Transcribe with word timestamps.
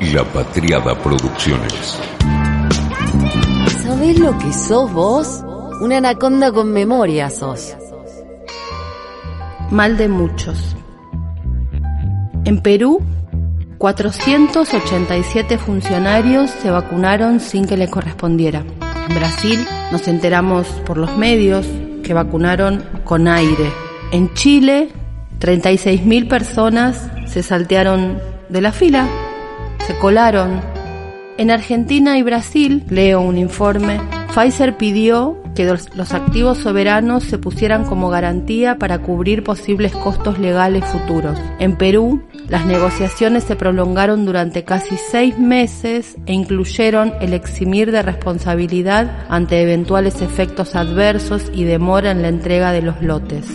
La 0.00 0.22
Patriada 0.22 0.96
Producciones. 0.96 1.98
¿Sabés 3.82 4.16
lo 4.20 4.38
que 4.38 4.52
sos 4.52 4.92
vos? 4.92 5.44
Una 5.80 5.96
anaconda 5.96 6.52
con 6.52 6.72
memoria 6.72 7.28
sos. 7.30 7.76
Mal 9.72 9.96
de 9.96 10.08
muchos. 10.08 10.76
En 12.44 12.60
Perú, 12.62 13.02
487 13.78 15.58
funcionarios 15.58 16.48
se 16.50 16.70
vacunaron 16.70 17.40
sin 17.40 17.66
que 17.66 17.76
les 17.76 17.90
correspondiera. 17.90 18.64
En 19.08 19.14
Brasil 19.16 19.66
nos 19.90 20.06
enteramos 20.06 20.68
por 20.86 20.96
los 20.96 21.16
medios 21.18 21.66
que 22.04 22.14
vacunaron 22.14 22.84
con 23.02 23.26
aire. 23.26 23.72
En 24.12 24.32
Chile, 24.34 24.90
36.000 25.40 26.28
personas 26.28 27.10
se 27.26 27.42
saltearon 27.42 28.20
de 28.48 28.60
la 28.60 28.70
fila, 28.70 29.08
se 29.88 29.96
colaron. 29.96 30.60
En 31.38 31.50
Argentina 31.50 32.18
y 32.18 32.22
Brasil, 32.22 32.84
leo 32.90 33.22
un 33.22 33.38
informe, 33.38 33.98
Pfizer 34.34 34.76
pidió 34.76 35.42
que 35.54 35.64
los 35.64 36.12
activos 36.12 36.58
soberanos 36.58 37.24
se 37.24 37.38
pusieran 37.38 37.86
como 37.86 38.10
garantía 38.10 38.76
para 38.76 38.98
cubrir 38.98 39.42
posibles 39.42 39.92
costos 39.92 40.38
legales 40.38 40.84
futuros. 40.84 41.38
En 41.58 41.76
Perú, 41.76 42.22
las 42.48 42.66
negociaciones 42.66 43.44
se 43.44 43.56
prolongaron 43.56 44.26
durante 44.26 44.62
casi 44.62 44.98
seis 45.10 45.38
meses 45.38 46.18
e 46.26 46.34
incluyeron 46.34 47.14
el 47.22 47.32
eximir 47.32 47.90
de 47.90 48.02
responsabilidad 48.02 49.24
ante 49.30 49.62
eventuales 49.62 50.20
efectos 50.20 50.76
adversos 50.76 51.50
y 51.54 51.64
demora 51.64 52.10
en 52.10 52.20
la 52.20 52.28
entrega 52.28 52.72
de 52.72 52.82
los 52.82 53.00
lotes. 53.00 53.46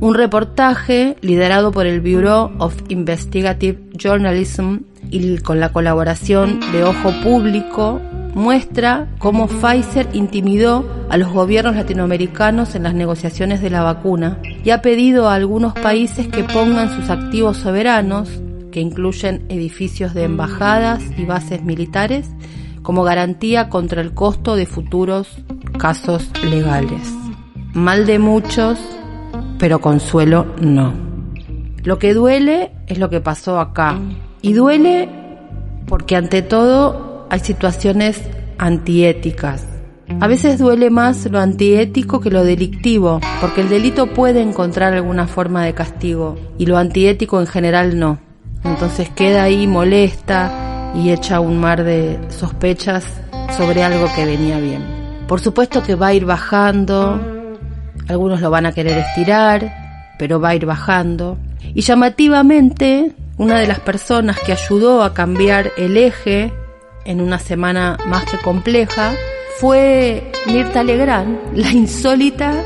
Un 0.00 0.14
reportaje 0.14 1.16
liderado 1.22 1.72
por 1.72 1.86
el 1.86 2.00
Bureau 2.00 2.52
of 2.58 2.76
Investigative 2.88 3.80
Journalism 3.94 4.78
y 5.10 5.38
con 5.38 5.58
la 5.58 5.72
colaboración 5.72 6.60
de 6.70 6.84
Ojo 6.84 7.10
Público 7.24 8.00
muestra 8.32 9.08
cómo 9.18 9.48
Pfizer 9.48 10.08
intimidó 10.12 10.88
a 11.10 11.16
los 11.16 11.32
gobiernos 11.32 11.74
latinoamericanos 11.74 12.76
en 12.76 12.84
las 12.84 12.94
negociaciones 12.94 13.60
de 13.60 13.70
la 13.70 13.82
vacuna 13.82 14.38
y 14.62 14.70
ha 14.70 14.82
pedido 14.82 15.28
a 15.28 15.34
algunos 15.34 15.72
países 15.72 16.28
que 16.28 16.44
pongan 16.44 16.94
sus 16.94 17.10
activos 17.10 17.56
soberanos, 17.56 18.28
que 18.70 18.80
incluyen 18.80 19.46
edificios 19.48 20.14
de 20.14 20.22
embajadas 20.22 21.02
y 21.16 21.24
bases 21.24 21.64
militares, 21.64 22.30
como 22.82 23.02
garantía 23.02 23.68
contra 23.68 24.00
el 24.00 24.14
costo 24.14 24.54
de 24.54 24.66
futuros 24.66 25.28
casos 25.76 26.30
legales. 26.44 27.12
Mal 27.72 28.06
de 28.06 28.20
muchos, 28.20 28.78
pero 29.58 29.80
consuelo 29.80 30.46
no. 30.60 30.92
Lo 31.84 31.98
que 31.98 32.14
duele 32.14 32.72
es 32.86 32.98
lo 32.98 33.08
que 33.10 33.20
pasó 33.20 33.60
acá. 33.60 33.98
Y 34.42 34.52
duele 34.52 35.08
porque 35.86 36.16
ante 36.16 36.42
todo 36.42 37.26
hay 37.30 37.40
situaciones 37.40 38.22
antiéticas. 38.58 39.66
A 40.20 40.26
veces 40.26 40.58
duele 40.58 40.90
más 40.90 41.30
lo 41.30 41.38
antiético 41.38 42.20
que 42.20 42.30
lo 42.30 42.42
delictivo, 42.42 43.20
porque 43.40 43.60
el 43.60 43.68
delito 43.68 44.06
puede 44.14 44.40
encontrar 44.40 44.94
alguna 44.94 45.26
forma 45.26 45.64
de 45.64 45.74
castigo 45.74 46.36
y 46.56 46.66
lo 46.66 46.78
antiético 46.78 47.40
en 47.40 47.46
general 47.46 47.98
no. 47.98 48.18
Entonces 48.64 49.10
queda 49.10 49.44
ahí 49.44 49.66
molesta 49.66 50.92
y 50.94 51.10
echa 51.10 51.40
un 51.40 51.60
mar 51.60 51.84
de 51.84 52.18
sospechas 52.28 53.04
sobre 53.56 53.82
algo 53.82 54.06
que 54.16 54.24
venía 54.24 54.58
bien. 54.58 54.82
Por 55.28 55.40
supuesto 55.40 55.82
que 55.82 55.94
va 55.94 56.08
a 56.08 56.14
ir 56.14 56.24
bajando, 56.24 57.37
algunos 58.08 58.40
lo 58.40 58.50
van 58.50 58.66
a 58.66 58.72
querer 58.72 58.98
estirar, 58.98 60.14
pero 60.18 60.40
va 60.40 60.50
a 60.50 60.54
ir 60.54 60.66
bajando. 60.66 61.38
Y 61.74 61.82
llamativamente, 61.82 63.12
una 63.36 63.58
de 63.58 63.66
las 63.66 63.80
personas 63.80 64.38
que 64.40 64.52
ayudó 64.52 65.02
a 65.02 65.14
cambiar 65.14 65.72
el 65.76 65.96
eje 65.96 66.52
en 67.04 67.20
una 67.20 67.38
semana 67.38 67.96
más 68.06 68.24
que 68.24 68.38
compleja 68.38 69.12
fue 69.58 70.30
Mirta 70.46 70.82
Legrand, 70.82 71.38
la 71.54 71.70
insólita 71.72 72.64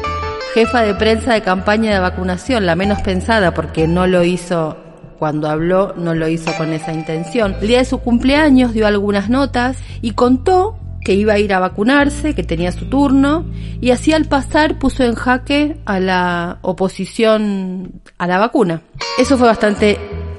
jefa 0.53 0.83
de 0.83 0.95
prensa 0.95 1.33
de 1.33 1.43
campaña 1.43 1.93
de 1.93 1.99
vacunación, 1.99 2.67
la 2.67 2.77
menos 2.77 3.01
pensada 3.01 3.55
porque 3.55 3.87
no 3.89 4.07
lo 4.07 4.23
hizo 4.23 4.77
cuando 5.19 5.49
habló, 5.49 5.95
no 5.97 6.15
lo 6.15 6.29
hizo 6.29 6.53
con 6.59 6.73
esa 6.73 6.93
intención. 6.93 7.57
El 7.61 7.69
día 7.69 7.79
de 7.79 7.85
su 7.85 7.99
cumpleaños 7.99 8.75
dio 8.75 8.87
algunas 8.87 9.31
notas 9.31 9.77
y 10.03 10.13
contó 10.13 10.77
que 11.05 11.15
iba 11.15 11.35
a 11.35 11.39
ir 11.39 11.53
a 11.53 11.59
vacunarse, 11.59 12.35
que 12.35 12.43
tenía 12.43 12.73
su 12.73 12.87
turno, 12.87 13.45
y 13.81 13.91
así 13.91 14.13
al 14.13 14.27
pasar 14.27 14.79
puso 14.79 15.05
en 15.05 15.15
jaque 15.15 15.77
a 15.85 16.01
la 16.01 16.59
oposición 16.63 18.01
a 18.19 18.27
la 18.27 18.39
vacuna. 18.39 18.83
Eso 19.19 19.37
fue 19.37 19.49
bastante 19.49 19.99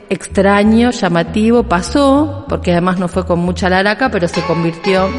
extraño, 0.09 0.91
llamativo, 0.91 1.63
pasó, 1.63 2.45
porque 2.47 2.71
además 2.71 2.99
no 2.99 3.07
fue 3.07 3.25
con 3.25 3.39
mucha 3.39 3.69
laraca, 3.69 4.09
pero 4.09 4.27
se 4.27 4.41
convirtió 4.41 5.09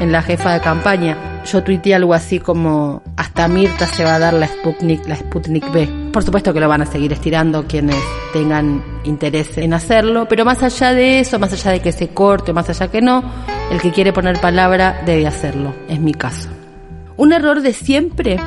en 0.00 0.12
la 0.12 0.22
jefa 0.22 0.52
de 0.52 0.60
campaña. 0.60 1.42
Yo 1.44 1.62
tuiteé 1.62 1.94
algo 1.94 2.14
así 2.14 2.40
como 2.40 3.02
hasta 3.16 3.48
Mirta 3.48 3.86
se 3.86 4.04
va 4.04 4.14
a 4.14 4.18
dar 4.18 4.34
la 4.34 4.46
Sputnik, 4.46 5.06
la 5.06 5.16
Sputnik 5.16 5.70
B. 5.72 6.10
Por 6.12 6.22
supuesto 6.22 6.52
que 6.52 6.60
lo 6.60 6.68
van 6.68 6.82
a 6.82 6.86
seguir 6.86 7.12
estirando 7.12 7.66
quienes 7.66 8.02
tengan 8.32 8.82
interés 9.04 9.58
en 9.58 9.74
hacerlo, 9.74 10.26
pero 10.28 10.44
más 10.44 10.62
allá 10.62 10.94
de 10.94 11.20
eso, 11.20 11.38
más 11.38 11.52
allá 11.52 11.72
de 11.72 11.80
que 11.80 11.92
se 11.92 12.08
corte, 12.08 12.52
más 12.52 12.70
allá 12.70 12.88
que 12.88 13.02
no, 13.02 13.22
el 13.70 13.80
que 13.80 13.92
quiere 13.92 14.12
poner 14.12 14.40
palabra 14.40 15.02
debe 15.04 15.26
hacerlo, 15.26 15.74
es 15.88 16.00
mi 16.00 16.12
caso. 16.14 16.48
Un 17.16 17.32
error 17.32 17.62
de 17.62 17.72
siempre, 17.72 18.38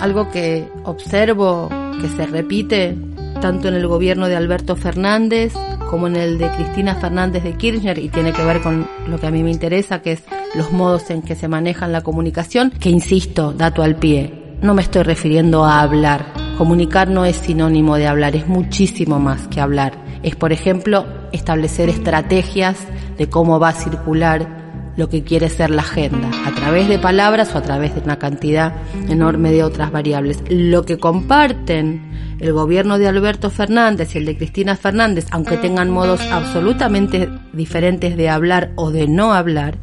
algo 0.00 0.30
que 0.30 0.68
observo 0.84 1.68
que 2.00 2.08
se 2.08 2.26
repite 2.26 2.96
tanto 3.40 3.68
en 3.68 3.74
el 3.74 3.86
gobierno 3.86 4.28
de 4.28 4.36
Alberto 4.36 4.76
Fernández 4.76 5.52
como 5.88 6.06
en 6.06 6.16
el 6.16 6.38
de 6.38 6.48
Cristina 6.50 6.94
Fernández 6.94 7.42
de 7.42 7.54
Kirchner 7.54 7.98
y 7.98 8.08
tiene 8.08 8.32
que 8.32 8.44
ver 8.44 8.60
con 8.60 8.86
lo 9.08 9.18
que 9.18 9.26
a 9.26 9.30
mí 9.30 9.42
me 9.42 9.50
interesa, 9.50 10.02
que 10.02 10.12
es 10.12 10.22
los 10.54 10.70
modos 10.70 11.10
en 11.10 11.22
que 11.22 11.34
se 11.34 11.48
manejan 11.48 11.92
la 11.92 12.02
comunicación, 12.02 12.70
que 12.70 12.90
insisto, 12.90 13.52
dato 13.52 13.82
al 13.82 13.96
pie, 13.96 14.56
no 14.62 14.74
me 14.74 14.82
estoy 14.82 15.02
refiriendo 15.02 15.64
a 15.64 15.80
hablar. 15.80 16.32
Comunicar 16.58 17.08
no 17.08 17.24
es 17.24 17.36
sinónimo 17.36 17.96
de 17.96 18.06
hablar, 18.06 18.36
es 18.36 18.46
muchísimo 18.46 19.18
más 19.18 19.48
que 19.48 19.60
hablar. 19.60 19.94
Es, 20.22 20.36
por 20.36 20.52
ejemplo, 20.52 21.06
establecer 21.32 21.88
estrategias 21.88 22.76
de 23.16 23.28
cómo 23.28 23.58
va 23.58 23.70
a 23.70 23.72
circular 23.72 24.59
lo 24.96 25.08
que 25.08 25.22
quiere 25.22 25.48
ser 25.48 25.70
la 25.70 25.82
agenda, 25.82 26.30
a 26.46 26.50
través 26.52 26.88
de 26.88 26.98
palabras 26.98 27.54
o 27.54 27.58
a 27.58 27.62
través 27.62 27.94
de 27.94 28.00
una 28.00 28.18
cantidad 28.18 28.74
enorme 29.08 29.52
de 29.52 29.62
otras 29.62 29.92
variables. 29.92 30.42
Lo 30.48 30.84
que 30.84 30.98
comparten 30.98 32.10
el 32.40 32.52
gobierno 32.52 32.98
de 32.98 33.06
Alberto 33.06 33.50
Fernández 33.50 34.14
y 34.14 34.18
el 34.18 34.26
de 34.26 34.36
Cristina 34.36 34.76
Fernández, 34.76 35.26
aunque 35.30 35.56
tengan 35.56 35.90
modos 35.90 36.20
absolutamente 36.32 37.28
diferentes 37.52 38.16
de 38.16 38.28
hablar 38.28 38.72
o 38.76 38.90
de 38.90 39.06
no 39.06 39.32
hablar, 39.32 39.78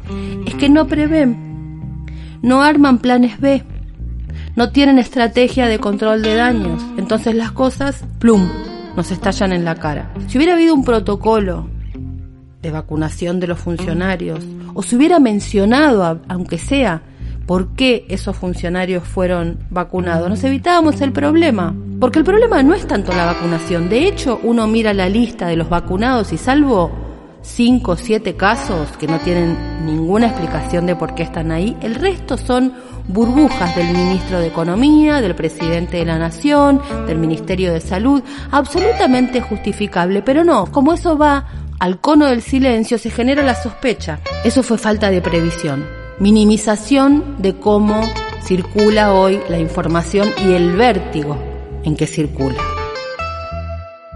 es 0.46 0.54
que 0.54 0.68
no 0.68 0.86
prevén, 0.86 2.06
no 2.42 2.62
arman 2.62 2.98
planes 2.98 3.40
B, 3.40 3.64
no 4.56 4.70
tienen 4.70 4.98
estrategia 4.98 5.68
de 5.68 5.78
control 5.78 6.22
de 6.22 6.34
daños. 6.34 6.82
Entonces 6.96 7.34
las 7.34 7.52
cosas, 7.52 8.04
plum, 8.18 8.48
nos 8.96 9.12
estallan 9.12 9.52
en 9.52 9.64
la 9.64 9.76
cara. 9.76 10.12
Si 10.26 10.36
hubiera 10.36 10.54
habido 10.54 10.74
un 10.74 10.84
protocolo 10.84 11.68
de 12.62 12.70
vacunación 12.70 13.40
de 13.40 13.46
los 13.46 13.58
funcionarios, 13.58 14.40
o 14.74 14.82
se 14.82 14.96
hubiera 14.96 15.18
mencionado, 15.18 16.20
aunque 16.28 16.58
sea, 16.58 17.02
por 17.46 17.74
qué 17.74 18.04
esos 18.08 18.36
funcionarios 18.36 19.04
fueron 19.04 19.58
vacunados, 19.70 20.28
nos 20.28 20.44
evitábamos 20.44 21.00
el 21.00 21.12
problema. 21.12 21.74
Porque 21.98 22.18
el 22.18 22.24
problema 22.24 22.62
no 22.62 22.74
es 22.74 22.86
tanto 22.86 23.12
la 23.12 23.24
vacunación. 23.24 23.88
De 23.88 24.06
hecho, 24.06 24.38
uno 24.42 24.66
mira 24.66 24.92
la 24.92 25.08
lista 25.08 25.46
de 25.46 25.56
los 25.56 25.68
vacunados 25.68 26.32
y 26.32 26.36
salvo 26.36 26.90
cinco 27.40 27.92
o 27.92 27.96
siete 27.96 28.34
casos 28.36 28.88
que 28.98 29.06
no 29.06 29.18
tienen 29.20 29.56
ninguna 29.86 30.26
explicación 30.26 30.86
de 30.86 30.96
por 30.96 31.14
qué 31.14 31.22
están 31.22 31.50
ahí, 31.50 31.76
el 31.80 31.94
resto 31.94 32.36
son 32.36 32.74
burbujas 33.08 33.74
del 33.74 33.96
ministro 33.96 34.38
de 34.38 34.48
Economía, 34.48 35.22
del 35.22 35.34
presidente 35.34 35.96
de 35.96 36.04
la 36.04 36.18
Nación, 36.18 36.82
del 37.06 37.16
Ministerio 37.16 37.72
de 37.72 37.80
Salud, 37.80 38.22
absolutamente 38.50 39.40
justificable, 39.40 40.20
pero 40.20 40.44
no, 40.44 40.66
como 40.66 40.92
eso 40.92 41.16
va 41.16 41.46
al 41.78 42.00
cono 42.00 42.26
del 42.26 42.42
silencio 42.42 42.98
se 42.98 43.10
genera 43.10 43.42
la 43.42 43.54
sospecha. 43.54 44.20
Eso 44.44 44.62
fue 44.62 44.78
falta 44.78 45.10
de 45.10 45.20
previsión. 45.20 45.86
Minimización 46.18 47.36
de 47.38 47.56
cómo 47.56 48.00
circula 48.42 49.12
hoy 49.12 49.40
la 49.48 49.58
información 49.58 50.28
y 50.46 50.52
el 50.52 50.76
vértigo 50.76 51.38
en 51.84 51.96
que 51.96 52.06
circula. 52.06 52.56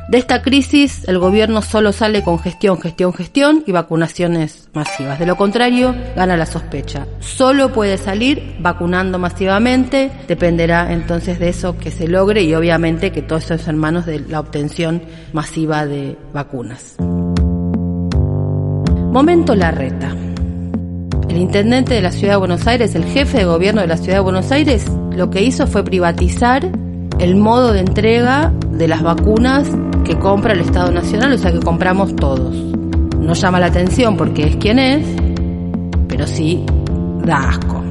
De 0.09 0.19
esta 0.19 0.43
crisis 0.43 1.09
el 1.09 1.19
gobierno 1.19 1.63
solo 1.63 1.91
sale 1.91 2.23
con 2.23 2.39
gestión, 2.39 2.79
gestión, 2.79 3.15
gestión 3.15 3.65
y 3.67 3.73
vacunaciones 3.73 4.69
masivas. 4.75 5.19
De 5.19 5.25
lo 5.25 5.37
contrario, 5.37 5.95
gana 6.15 6.37
la 6.37 6.45
sospecha. 6.45 7.07
Solo 7.21 7.73
puede 7.73 7.97
salir 7.97 8.57
vacunando 8.59 9.19
masivamente, 9.19 10.11
dependerá 10.29 10.93
entonces 10.93 11.39
de 11.39 11.49
eso 11.49 11.79
que 11.79 11.91
se 11.91 12.09
logre 12.09 12.43
y 12.43 12.55
obviamente 12.55 13.11
que 13.11 13.23
todo 13.23 13.39
eso 13.39 13.55
es 13.55 13.67
en 13.69 13.79
manos 13.79 14.05
de 14.05 14.21
la 14.21 14.41
obtención 14.41 15.03
masiva 15.33 15.87
de 15.87 16.19
vacunas. 16.35 16.97
Momento 19.13 19.55
Larreta. 19.55 20.17
El 21.29 21.37
intendente 21.37 21.93
de 21.93 22.01
la 22.01 22.13
ciudad 22.13 22.33
de 22.33 22.39
Buenos 22.39 22.67
Aires, 22.67 22.95
el 22.95 23.05
jefe 23.05 23.37
de 23.37 23.45
gobierno 23.45 23.83
de 23.83 23.87
la 23.87 23.99
ciudad 23.99 24.17
de 24.17 24.23
Buenos 24.23 24.51
Aires, 24.51 24.91
lo 25.15 25.29
que 25.29 25.43
hizo 25.43 25.67
fue 25.67 25.85
privatizar 25.85 26.67
el 27.19 27.37
modo 27.37 27.75
de 27.75 27.81
entrega 27.81 28.55
de 28.71 28.89
las 28.89 29.03
vacunas 29.03 29.69
que 30.07 30.19
compra 30.19 30.55
el 30.55 30.61
Estado 30.61 30.91
Nacional, 30.93 31.35
o 31.35 31.37
sea 31.37 31.53
que 31.53 31.61
compramos 31.61 32.17
todos. 32.17 32.57
no 33.19 33.35
llama 33.35 33.61
la 33.61 33.67
atención 33.67 34.17
porque 34.17 34.45
es 34.45 34.57
quien 34.57 34.79
es, 34.79 35.07
pero 36.09 36.27
sí 36.27 36.65
da 37.23 37.51
asco. 37.51 37.85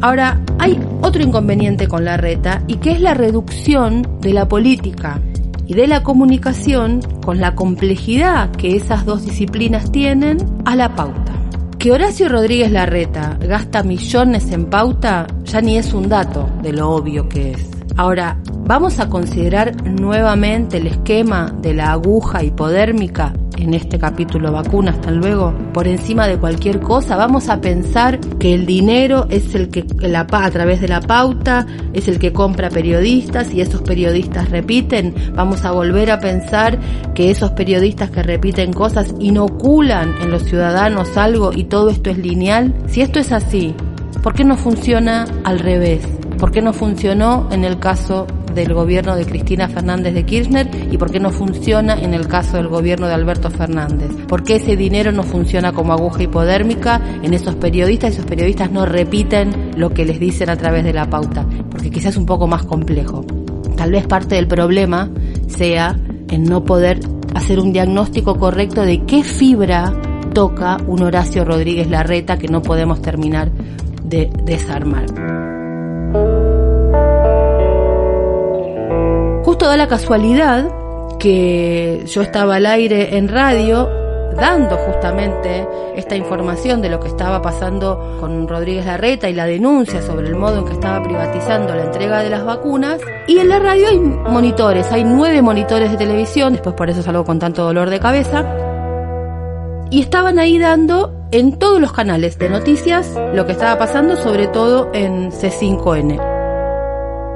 Ahora, 0.00 0.40
hay 0.58 0.80
otro 1.02 1.22
inconveniente 1.22 1.88
con 1.88 2.06
la 2.06 2.16
reta 2.16 2.62
y 2.66 2.76
que 2.76 2.92
es 2.92 3.02
la 3.02 3.12
reducción 3.12 4.00
de 4.22 4.32
la 4.32 4.48
política 4.48 5.20
y 5.68 5.74
de 5.74 5.86
la 5.86 6.02
comunicación 6.02 7.00
con 7.24 7.40
la 7.40 7.54
complejidad 7.54 8.50
que 8.52 8.74
esas 8.74 9.04
dos 9.04 9.24
disciplinas 9.24 9.92
tienen 9.92 10.38
a 10.64 10.74
la 10.74 10.96
pauta. 10.96 11.34
Que 11.78 11.92
Horacio 11.92 12.28
Rodríguez 12.28 12.72
Larreta 12.72 13.38
gasta 13.38 13.82
millones 13.82 14.50
en 14.50 14.64
pauta 14.64 15.26
ya 15.44 15.60
ni 15.60 15.76
es 15.76 15.92
un 15.92 16.08
dato 16.08 16.48
de 16.62 16.72
lo 16.72 16.90
obvio 16.90 17.28
que 17.28 17.52
es. 17.52 17.68
Ahora, 17.96 18.40
¿vamos 18.68 19.00
a 19.00 19.08
considerar 19.08 19.82
nuevamente 19.82 20.76
el 20.76 20.88
esquema 20.88 21.50
de 21.62 21.72
la 21.72 21.92
aguja 21.92 22.44
hipodérmica 22.44 23.32
en 23.56 23.72
este 23.72 23.98
capítulo 23.98 24.52
vacunas, 24.52 24.96
hasta 24.96 25.10
luego, 25.10 25.54
por 25.72 25.88
encima 25.88 26.28
de 26.28 26.36
cualquier 26.36 26.78
cosa? 26.78 27.16
¿Vamos 27.16 27.48
a 27.48 27.62
pensar 27.62 28.20
que 28.38 28.52
el 28.52 28.66
dinero 28.66 29.26
es 29.30 29.54
el 29.54 29.70
que 29.70 29.86
la, 30.06 30.26
a 30.30 30.50
través 30.50 30.82
de 30.82 30.88
la 30.88 31.00
pauta 31.00 31.66
es 31.94 32.08
el 32.08 32.18
que 32.18 32.34
compra 32.34 32.68
periodistas 32.68 33.54
y 33.54 33.62
esos 33.62 33.80
periodistas 33.80 34.50
repiten? 34.50 35.14
¿Vamos 35.34 35.64
a 35.64 35.72
volver 35.72 36.10
a 36.10 36.20
pensar 36.20 36.78
que 37.14 37.30
esos 37.30 37.52
periodistas 37.52 38.10
que 38.10 38.22
repiten 38.22 38.74
cosas 38.74 39.14
inoculan 39.18 40.14
en 40.20 40.30
los 40.30 40.44
ciudadanos 40.44 41.16
algo 41.16 41.52
y 41.54 41.64
todo 41.64 41.88
esto 41.88 42.10
es 42.10 42.18
lineal? 42.18 42.74
Si 42.86 43.00
esto 43.00 43.18
es 43.18 43.32
así, 43.32 43.74
¿por 44.22 44.34
qué 44.34 44.44
no 44.44 44.58
funciona 44.58 45.26
al 45.44 45.58
revés? 45.58 46.06
¿Por 46.38 46.52
qué 46.52 46.60
no 46.60 46.74
funcionó 46.74 47.48
en 47.50 47.64
el 47.64 47.80
caso 47.80 48.26
del 48.54 48.74
gobierno 48.74 49.16
de 49.16 49.24
Cristina 49.24 49.68
Fernández 49.68 50.14
de 50.14 50.24
Kirchner 50.24 50.68
y 50.90 50.98
por 50.98 51.10
qué 51.10 51.20
no 51.20 51.30
funciona 51.30 51.94
en 51.94 52.14
el 52.14 52.26
caso 52.28 52.56
del 52.56 52.68
gobierno 52.68 53.06
de 53.06 53.14
Alberto 53.14 53.50
Fernández? 53.50 54.10
¿Por 54.26 54.42
qué 54.42 54.56
ese 54.56 54.76
dinero 54.76 55.12
no 55.12 55.22
funciona 55.22 55.72
como 55.72 55.92
aguja 55.92 56.22
hipodérmica 56.22 57.00
en 57.22 57.34
esos 57.34 57.54
periodistas 57.56 58.10
y 58.10 58.14
esos 58.14 58.26
periodistas 58.26 58.70
no 58.70 58.86
repiten 58.86 59.72
lo 59.76 59.90
que 59.90 60.04
les 60.04 60.20
dicen 60.20 60.50
a 60.50 60.56
través 60.56 60.84
de 60.84 60.92
la 60.92 61.08
pauta? 61.08 61.46
Porque 61.70 61.90
quizás 61.90 62.12
es 62.12 62.16
un 62.16 62.26
poco 62.26 62.46
más 62.46 62.64
complejo. 62.64 63.24
Tal 63.76 63.92
vez 63.92 64.06
parte 64.06 64.34
del 64.34 64.48
problema 64.48 65.10
sea 65.46 65.96
en 66.30 66.44
no 66.44 66.64
poder 66.64 67.00
hacer 67.34 67.60
un 67.60 67.72
diagnóstico 67.72 68.36
correcto 68.38 68.82
de 68.82 69.04
qué 69.04 69.22
fibra 69.22 69.92
toca 70.34 70.78
un 70.86 71.02
Horacio 71.02 71.44
Rodríguez 71.44 71.88
Larreta 71.88 72.38
que 72.38 72.48
no 72.48 72.62
podemos 72.62 73.00
terminar 73.02 73.50
de 74.04 74.30
desarmar. 74.44 75.37
Justo 79.48 79.66
da 79.66 79.78
la 79.78 79.88
casualidad 79.88 80.70
que 81.18 82.04
yo 82.04 82.20
estaba 82.20 82.56
al 82.56 82.66
aire 82.66 83.16
en 83.16 83.28
radio 83.28 83.88
dando 84.36 84.76
justamente 84.76 85.66
esta 85.96 86.16
información 86.16 86.82
de 86.82 86.90
lo 86.90 87.00
que 87.00 87.08
estaba 87.08 87.40
pasando 87.40 88.18
con 88.20 88.46
Rodríguez 88.46 88.84
Larreta 88.84 89.26
y 89.30 89.32
la 89.32 89.46
denuncia 89.46 90.02
sobre 90.02 90.28
el 90.28 90.36
modo 90.36 90.58
en 90.58 90.64
que 90.66 90.74
estaba 90.74 91.02
privatizando 91.02 91.74
la 91.74 91.84
entrega 91.84 92.22
de 92.22 92.28
las 92.28 92.44
vacunas. 92.44 93.00
Y 93.26 93.38
en 93.38 93.48
la 93.48 93.58
radio 93.58 93.88
hay 93.88 93.98
monitores, 93.98 94.92
hay 94.92 95.04
nueve 95.04 95.40
monitores 95.40 95.92
de 95.92 95.96
televisión, 95.96 96.52
después 96.52 96.74
por 96.74 96.90
eso 96.90 97.00
salgo 97.00 97.24
con 97.24 97.38
tanto 97.38 97.64
dolor 97.64 97.88
de 97.88 98.00
cabeza. 98.00 98.44
Y 99.90 100.02
estaban 100.02 100.38
ahí 100.38 100.58
dando 100.58 101.26
en 101.30 101.58
todos 101.58 101.80
los 101.80 101.94
canales 101.94 102.38
de 102.38 102.50
noticias 102.50 103.14
lo 103.32 103.46
que 103.46 103.52
estaba 103.52 103.78
pasando, 103.78 104.14
sobre 104.16 104.46
todo 104.46 104.90
en 104.92 105.30
C5N. 105.32 106.37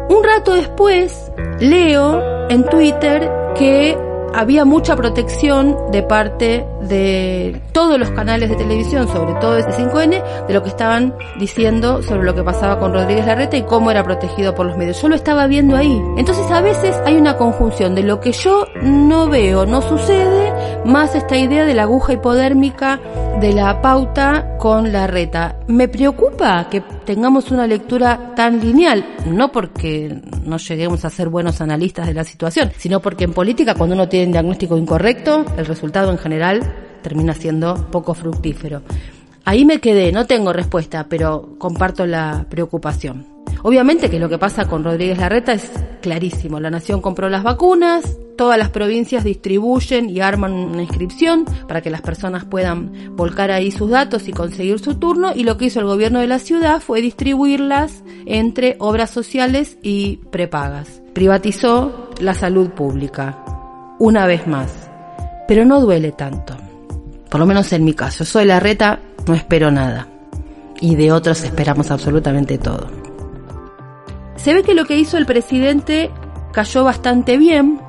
Un 0.08 0.24
rato 0.24 0.54
después 0.54 1.32
leo 1.60 2.48
en 2.48 2.64
Twitter 2.66 3.30
que 3.56 3.96
había 4.34 4.64
mucha 4.64 4.96
protección 4.96 5.76
de 5.90 6.02
parte 6.02 6.66
de 6.82 7.60
todos 7.72 7.98
los 7.98 8.10
canales 8.10 8.48
de 8.48 8.56
televisión, 8.56 9.06
sobre 9.08 9.34
todo 9.34 9.56
ese 9.58 9.70
5N, 9.70 10.46
de 10.46 10.54
lo 10.54 10.62
que 10.62 10.70
estaban 10.70 11.14
diciendo 11.38 12.02
sobre 12.02 12.24
lo 12.24 12.34
que 12.34 12.42
pasaba 12.42 12.78
con 12.78 12.92
Rodríguez 12.92 13.26
Larreta 13.26 13.56
y 13.56 13.62
cómo 13.62 13.90
era 13.90 14.02
protegido 14.02 14.54
por 14.54 14.66
los 14.66 14.76
medios. 14.76 15.00
Yo 15.00 15.08
lo 15.08 15.14
estaba 15.14 15.46
viendo 15.46 15.76
ahí. 15.76 16.00
Entonces 16.16 16.50
a 16.50 16.60
veces 16.60 16.96
hay 17.04 17.16
una 17.16 17.36
conjunción 17.36 17.94
de 17.94 18.02
lo 18.02 18.20
que 18.20 18.32
yo 18.32 18.66
no 18.82 19.28
veo, 19.28 19.66
no 19.66 19.82
sucede, 19.82 20.52
más 20.84 21.14
esta 21.14 21.36
idea 21.36 21.64
de 21.64 21.74
la 21.74 21.82
aguja 21.82 22.14
hipodérmica 22.14 23.00
de 23.40 23.52
la 23.52 23.80
pauta 23.82 24.56
con 24.58 24.92
la 24.92 25.06
reta. 25.06 25.56
Me 25.66 25.88
preocupa 25.88 26.68
que 26.70 26.82
tengamos 27.04 27.50
una 27.50 27.66
lectura 27.66 28.34
tan 28.34 28.60
lineal, 28.60 29.04
no 29.26 29.52
porque 29.52 30.20
no 30.44 30.56
lleguemos 30.58 31.04
a 31.04 31.10
ser 31.10 31.28
buenos 31.28 31.60
analistas 31.60 32.06
de 32.06 32.14
la 32.14 32.24
situación, 32.24 32.72
sino 32.76 33.00
porque 33.00 33.24
en 33.24 33.32
política 33.32 33.74
cuando 33.74 33.94
uno 33.94 34.08
tiene 34.08 34.26
un 34.26 34.32
diagnóstico 34.32 34.76
incorrecto, 34.76 35.44
el 35.56 35.66
resultado 35.66 36.10
en 36.10 36.18
general 36.18 36.60
termina 37.02 37.34
siendo 37.34 37.90
poco 37.90 38.14
fructífero. 38.14 38.82
Ahí 39.44 39.64
me 39.64 39.80
quedé, 39.80 40.12
no 40.12 40.26
tengo 40.26 40.52
respuesta, 40.52 41.06
pero 41.08 41.56
comparto 41.58 42.06
la 42.06 42.46
preocupación. 42.48 43.31
Obviamente 43.62 44.10
que 44.10 44.18
lo 44.18 44.28
que 44.28 44.38
pasa 44.38 44.66
con 44.66 44.84
Rodríguez 44.84 45.18
Larreta 45.18 45.52
es 45.52 45.70
clarísimo. 46.00 46.58
La 46.58 46.70
nación 46.70 47.00
compró 47.00 47.28
las 47.28 47.44
vacunas, 47.44 48.18
todas 48.36 48.58
las 48.58 48.70
provincias 48.70 49.22
distribuyen 49.24 50.10
y 50.10 50.20
arman 50.20 50.52
una 50.52 50.82
inscripción 50.82 51.44
para 51.68 51.80
que 51.80 51.90
las 51.90 52.02
personas 52.02 52.44
puedan 52.44 53.14
volcar 53.16 53.50
ahí 53.50 53.70
sus 53.70 53.90
datos 53.90 54.26
y 54.28 54.32
conseguir 54.32 54.80
su 54.80 54.96
turno 54.96 55.32
y 55.34 55.44
lo 55.44 55.56
que 55.56 55.66
hizo 55.66 55.80
el 55.80 55.86
gobierno 55.86 56.18
de 56.20 56.26
la 56.26 56.40
ciudad 56.40 56.80
fue 56.80 57.00
distribuirlas 57.00 58.02
entre 58.26 58.76
obras 58.80 59.10
sociales 59.10 59.78
y 59.82 60.16
prepagas. 60.30 61.02
Privatizó 61.12 62.10
la 62.20 62.34
salud 62.34 62.70
pública, 62.70 63.44
una 63.98 64.26
vez 64.26 64.46
más, 64.46 64.90
pero 65.46 65.64
no 65.64 65.80
duele 65.80 66.12
tanto. 66.12 66.56
Por 67.30 67.38
lo 67.38 67.46
menos 67.46 67.72
en 67.72 67.84
mi 67.84 67.94
caso, 67.94 68.24
soy 68.24 68.44
la 68.44 68.60
reta, 68.60 68.98
no 69.26 69.34
espero 69.34 69.70
nada. 69.70 70.08
Y 70.80 70.96
de 70.96 71.12
otros 71.12 71.44
esperamos 71.44 71.90
absolutamente 71.90 72.58
todo. 72.58 73.01
Se 74.42 74.52
ve 74.54 74.62
que 74.64 74.74
lo 74.74 74.86
que 74.86 74.98
hizo 74.98 75.18
el 75.18 75.26
presidente 75.26 76.10
cayó 76.50 76.82
bastante 76.82 77.38
bien. 77.38 77.80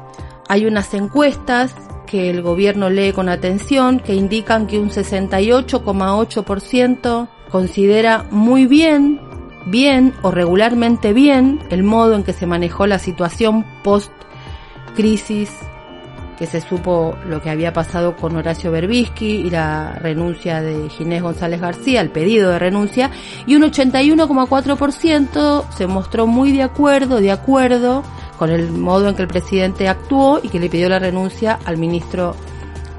Hay 0.47 0.67
unas 0.67 0.93
encuestas 0.93 1.73
que 2.05 2.29
el 2.29 2.43
gobierno 2.43 2.91
lee 2.91 3.11
con 3.11 3.27
atención 3.27 3.99
que 3.99 4.13
indican 4.13 4.67
que 4.67 4.79
un 4.79 4.91
68,8% 4.91 7.27
considera 7.49 8.27
muy 8.29 8.67
bien, 8.67 9.19
bien 9.65 10.13
o 10.21 10.29
regularmente 10.29 11.11
bien 11.11 11.59
el 11.71 11.81
modo 11.81 12.15
en 12.15 12.23
que 12.23 12.33
se 12.33 12.45
manejó 12.45 12.85
la 12.85 12.99
situación 12.99 13.65
post 13.83 14.11
crisis 14.95 15.49
que 16.43 16.47
se 16.47 16.59
supo 16.59 17.15
lo 17.25 17.41
que 17.41 17.49
había 17.49 17.71
pasado 17.71 18.17
con 18.17 18.35
Horacio 18.35 18.69
Berbisky 18.69 19.45
y 19.45 19.49
la 19.49 19.93
renuncia 19.93 20.59
de 20.59 20.89
Ginés 20.89 21.21
González 21.21 21.61
García, 21.61 22.01
el 22.01 22.09
pedido 22.09 22.51
de 22.51 22.59
renuncia, 22.59 23.11
y 23.45 23.55
un 23.55 23.61
81,4% 23.61 25.63
se 25.69 25.87
mostró 25.87 26.27
muy 26.27 26.51
de 26.51 26.63
acuerdo, 26.63 27.21
de 27.21 27.31
acuerdo 27.31 28.03
con 28.37 28.49
el 28.49 28.73
modo 28.73 29.07
en 29.07 29.15
que 29.15 29.21
el 29.21 29.29
presidente 29.29 29.87
actuó 29.87 30.41
y 30.43 30.49
que 30.49 30.59
le 30.59 30.69
pidió 30.69 30.89
la 30.89 30.99
renuncia 30.99 31.59
al 31.63 31.77
ministro 31.77 32.35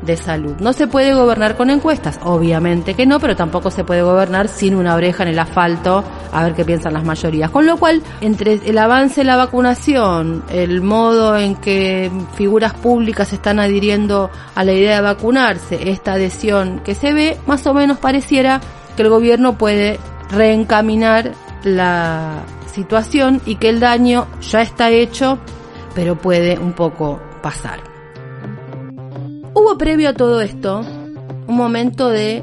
de 0.01 0.17
salud. 0.17 0.57
No 0.61 0.73
se 0.73 0.87
puede 0.87 1.13
gobernar 1.13 1.55
con 1.55 1.69
encuestas, 1.69 2.19
obviamente 2.23 2.95
que 2.95 3.05
no, 3.05 3.21
pero 3.21 3.37
tampoco 3.37 3.71
se 3.71 3.85
puede 3.85 4.01
gobernar 4.01 4.49
sin 4.49 4.75
una 4.75 4.95
oreja 4.95 5.25
en 5.25 5.29
el 5.29 5.39
asfalto 5.39 6.03
a 6.35 6.43
ver 6.45 6.55
qué 6.55 6.65
piensan 6.65 6.93
las 6.93 7.05
mayorías. 7.05 7.51
Con 7.51 7.65
lo 7.65 7.77
cual, 7.77 8.03
entre 8.21 8.55
el 8.55 8.77
avance 8.77 9.21
de 9.21 9.25
la 9.25 9.37
vacunación, 9.37 10.43
el 10.51 10.83
modo 10.83 11.39
en 11.39 11.55
que 11.55 12.11
figuras 12.35 12.75
públicas 12.75 13.33
están 13.33 13.61
adhiriendo 13.61 14.31
a 14.55 14.65
la 14.65 14.73
idea 14.73 14.97
de 14.97 15.03
vacunarse, 15.03 15.91
esta 15.91 16.15
adhesión 16.15 16.81
que 16.85 16.95
se 16.95 17.13
ve, 17.13 17.39
más 17.47 17.67
o 17.69 17.73
menos 17.73 17.99
pareciera 17.99 18.61
que 18.97 19.03
el 19.03 19.11
gobierno 19.11 19.57
puede 19.57 19.99
reencaminar 20.31 21.33
la 21.63 22.43
situación 22.67 23.41
y 23.47 23.55
que 23.57 23.69
el 23.69 23.79
daño 23.79 24.27
ya 24.41 24.61
está 24.61 24.91
hecho, 24.91 25.39
pero 25.95 26.17
puede 26.17 26.59
un 26.59 26.73
poco 26.73 27.21
pasar. 27.43 27.79
Hubo 29.55 29.79
previo 29.79 30.09
a 30.09 30.15
todo 30.15 30.41
esto 30.41 30.81
un 31.47 31.57
momento 31.57 32.09
de 32.09 32.43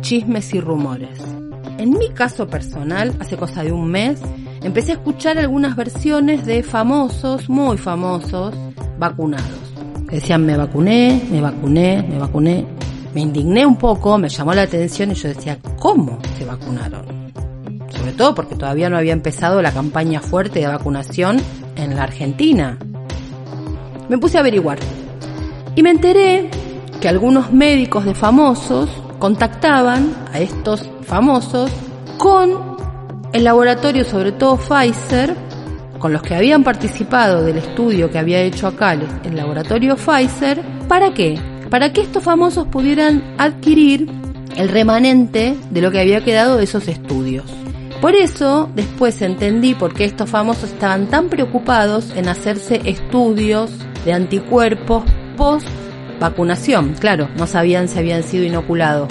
chismes 0.00 0.54
y 0.54 0.60
rumores. 0.60 1.37
En 1.78 1.90
mi 1.90 2.10
caso 2.10 2.48
personal, 2.48 3.14
hace 3.20 3.36
cosa 3.36 3.62
de 3.62 3.70
un 3.70 3.88
mes, 3.88 4.20
empecé 4.64 4.90
a 4.90 4.94
escuchar 4.96 5.38
algunas 5.38 5.76
versiones 5.76 6.44
de 6.44 6.64
famosos, 6.64 7.48
muy 7.48 7.78
famosos, 7.78 8.52
vacunados. 8.98 9.46
decían 10.10 10.44
me 10.44 10.56
vacuné, 10.56 11.22
me 11.30 11.40
vacuné, 11.40 12.02
me 12.02 12.18
vacuné. 12.18 12.66
Me 13.14 13.20
indigné 13.20 13.64
un 13.64 13.76
poco, 13.76 14.18
me 14.18 14.28
llamó 14.28 14.54
la 14.54 14.62
atención 14.62 15.12
y 15.12 15.14
yo 15.14 15.28
decía, 15.28 15.58
¿cómo 15.78 16.18
se 16.36 16.44
vacunaron? 16.44 17.32
Sobre 17.90 18.12
todo 18.12 18.34
porque 18.34 18.56
todavía 18.56 18.90
no 18.90 18.98
había 18.98 19.12
empezado 19.12 19.62
la 19.62 19.72
campaña 19.72 20.20
fuerte 20.20 20.58
de 20.58 20.66
vacunación 20.66 21.40
en 21.76 21.94
la 21.94 22.02
Argentina. 22.02 22.76
Me 24.08 24.18
puse 24.18 24.36
a 24.36 24.40
averiguar 24.40 24.78
y 25.76 25.82
me 25.84 25.90
enteré 25.90 26.50
que 27.00 27.08
algunos 27.08 27.52
médicos 27.52 28.04
de 28.04 28.14
famosos 28.14 28.90
contactaban 29.18 30.14
a 30.32 30.40
estos 30.40 30.88
famosos 31.02 31.70
con 32.16 32.76
el 33.32 33.44
laboratorio, 33.44 34.04
sobre 34.04 34.32
todo 34.32 34.56
Pfizer, 34.56 35.34
con 35.98 36.12
los 36.12 36.22
que 36.22 36.34
habían 36.34 36.64
participado 36.64 37.42
del 37.42 37.58
estudio 37.58 38.10
que 38.10 38.18
había 38.18 38.40
hecho 38.40 38.66
acá 38.66 38.92
el 38.92 39.36
laboratorio 39.36 39.96
Pfizer, 39.96 40.62
¿para 40.88 41.12
qué? 41.12 41.38
para 41.70 41.92
que 41.92 42.00
estos 42.00 42.22
famosos 42.24 42.66
pudieran 42.68 43.22
adquirir 43.38 44.08
el 44.56 44.68
remanente 44.68 45.56
de 45.70 45.80
lo 45.80 45.90
que 45.90 46.00
había 46.00 46.24
quedado 46.24 46.56
de 46.56 46.64
esos 46.64 46.88
estudios. 46.88 47.44
Por 48.00 48.14
eso 48.14 48.70
después 48.74 49.20
entendí 49.22 49.74
por 49.74 49.92
qué 49.92 50.04
estos 50.04 50.30
famosos 50.30 50.70
estaban 50.70 51.08
tan 51.08 51.28
preocupados 51.28 52.12
en 52.16 52.28
hacerse 52.28 52.80
estudios 52.84 53.70
de 54.04 54.12
anticuerpos 54.12 55.04
post 55.36 55.66
vacunación. 56.20 56.94
Claro, 56.98 57.28
no 57.36 57.46
sabían 57.46 57.88
si 57.88 57.98
habían 57.98 58.22
sido 58.22 58.44
inoculados 58.44 59.08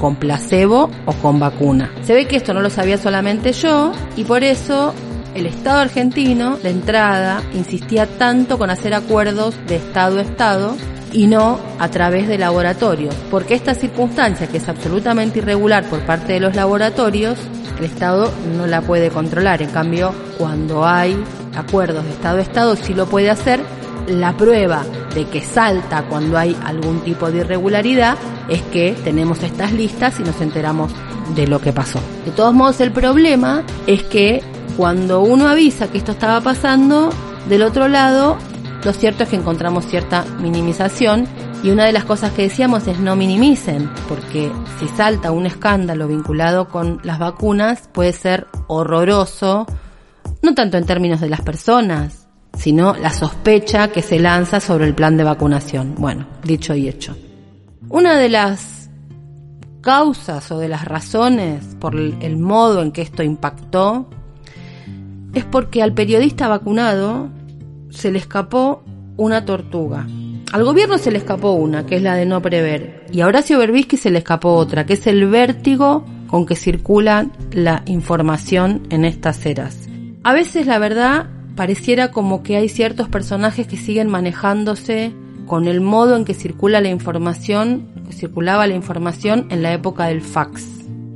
con 0.00 0.16
placebo 0.16 0.90
o 1.06 1.12
con 1.14 1.40
vacuna. 1.40 1.92
Se 2.02 2.14
ve 2.14 2.26
que 2.26 2.36
esto 2.36 2.54
no 2.54 2.60
lo 2.60 2.70
sabía 2.70 2.98
solamente 2.98 3.52
yo 3.52 3.92
y 4.16 4.24
por 4.24 4.44
eso 4.44 4.94
el 5.34 5.46
Estado 5.46 5.80
argentino, 5.80 6.56
de 6.56 6.70
entrada, 6.70 7.42
insistía 7.52 8.06
tanto 8.06 8.58
con 8.58 8.70
hacer 8.70 8.94
acuerdos 8.94 9.54
de 9.66 9.76
Estado 9.76 10.18
a 10.18 10.22
Estado 10.22 10.76
y 11.12 11.26
no 11.26 11.58
a 11.78 11.88
través 11.88 12.28
de 12.28 12.38
laboratorios, 12.38 13.14
porque 13.30 13.54
esta 13.54 13.74
circunstancia, 13.74 14.46
que 14.46 14.58
es 14.58 14.68
absolutamente 14.68 15.38
irregular 15.38 15.84
por 15.84 16.00
parte 16.00 16.34
de 16.34 16.40
los 16.40 16.54
laboratorios, 16.54 17.38
el 17.78 17.84
Estado 17.84 18.30
no 18.56 18.66
la 18.66 18.82
puede 18.82 19.10
controlar. 19.10 19.62
En 19.62 19.70
cambio, 19.70 20.12
cuando 20.36 20.86
hay 20.86 21.16
acuerdos 21.56 22.04
de 22.04 22.10
Estado 22.10 22.38
a 22.38 22.42
Estado, 22.42 22.76
sí 22.76 22.94
lo 22.94 23.06
puede 23.06 23.30
hacer. 23.30 23.60
La 24.08 24.36
prueba 24.36 24.84
de 25.18 25.24
que 25.24 25.40
salta 25.40 26.04
cuando 26.04 26.38
hay 26.38 26.56
algún 26.64 27.00
tipo 27.00 27.28
de 27.32 27.38
irregularidad 27.38 28.16
es 28.48 28.62
que 28.62 28.96
tenemos 29.02 29.42
estas 29.42 29.72
listas 29.72 30.20
y 30.20 30.22
nos 30.22 30.40
enteramos 30.40 30.92
de 31.34 31.48
lo 31.48 31.60
que 31.60 31.72
pasó. 31.72 31.98
De 32.24 32.30
todos 32.30 32.54
modos, 32.54 32.80
el 32.80 32.92
problema 32.92 33.64
es 33.88 34.04
que 34.04 34.44
cuando 34.76 35.22
uno 35.22 35.48
avisa 35.48 35.88
que 35.88 35.98
esto 35.98 36.12
estaba 36.12 36.40
pasando, 36.40 37.10
del 37.48 37.62
otro 37.62 37.88
lado, 37.88 38.36
lo 38.84 38.92
cierto 38.92 39.24
es 39.24 39.30
que 39.30 39.34
encontramos 39.34 39.86
cierta 39.86 40.24
minimización 40.40 41.26
y 41.64 41.70
una 41.70 41.84
de 41.84 41.92
las 41.92 42.04
cosas 42.04 42.30
que 42.30 42.42
decíamos 42.42 42.86
es 42.86 43.00
no 43.00 43.16
minimicen, 43.16 43.90
porque 44.08 44.52
si 44.78 44.86
salta 44.86 45.32
un 45.32 45.46
escándalo 45.46 46.06
vinculado 46.06 46.68
con 46.68 47.00
las 47.02 47.18
vacunas 47.18 47.88
puede 47.92 48.12
ser 48.12 48.46
horroroso, 48.68 49.66
no 50.42 50.54
tanto 50.54 50.76
en 50.76 50.86
términos 50.86 51.20
de 51.20 51.28
las 51.28 51.40
personas, 51.40 52.27
sino 52.56 52.94
la 52.94 53.10
sospecha 53.10 53.88
que 53.88 54.02
se 54.02 54.18
lanza 54.18 54.60
sobre 54.60 54.86
el 54.86 54.94
plan 54.94 55.16
de 55.16 55.24
vacunación. 55.24 55.94
Bueno, 55.96 56.26
dicho 56.44 56.74
y 56.74 56.88
hecho. 56.88 57.16
Una 57.88 58.16
de 58.16 58.28
las 58.28 58.90
causas 59.80 60.50
o 60.50 60.58
de 60.58 60.68
las 60.68 60.84
razones 60.84 61.76
por 61.80 61.94
el 61.96 62.36
modo 62.36 62.82
en 62.82 62.92
que 62.92 63.02
esto 63.02 63.22
impactó 63.22 64.08
es 65.34 65.44
porque 65.44 65.82
al 65.82 65.94
periodista 65.94 66.48
vacunado 66.48 67.28
se 67.90 68.10
le 68.10 68.18
escapó 68.18 68.82
una 69.16 69.44
tortuga. 69.44 70.06
Al 70.52 70.64
gobierno 70.64 70.96
se 70.96 71.10
le 71.10 71.18
escapó 71.18 71.52
una, 71.52 71.84
que 71.84 71.96
es 71.96 72.02
la 72.02 72.14
de 72.14 72.24
no 72.24 72.40
prever. 72.40 73.06
Y 73.12 73.20
a 73.20 73.26
Horacio 73.26 73.58
Berbisky 73.58 73.96
se 73.96 74.10
le 74.10 74.18
escapó 74.18 74.54
otra, 74.54 74.86
que 74.86 74.94
es 74.94 75.06
el 75.06 75.26
vértigo 75.26 76.04
con 76.26 76.46
que 76.46 76.56
circula 76.56 77.26
la 77.52 77.82
información 77.86 78.86
en 78.90 79.04
estas 79.04 79.44
eras. 79.44 79.88
A 80.24 80.32
veces, 80.32 80.66
la 80.66 80.78
verdad, 80.78 81.26
pareciera 81.58 82.12
como 82.12 82.44
que 82.44 82.56
hay 82.56 82.68
ciertos 82.68 83.08
personajes 83.08 83.66
que 83.66 83.76
siguen 83.76 84.08
manejándose 84.08 85.12
con 85.44 85.66
el 85.66 85.80
modo 85.80 86.14
en 86.14 86.24
que 86.24 86.32
circula 86.32 86.80
la 86.80 86.88
información, 86.88 87.88
que 88.06 88.12
circulaba 88.12 88.68
la 88.68 88.76
información 88.76 89.48
en 89.50 89.64
la 89.64 89.72
época 89.72 90.04
del 90.04 90.22
fax. 90.22 90.64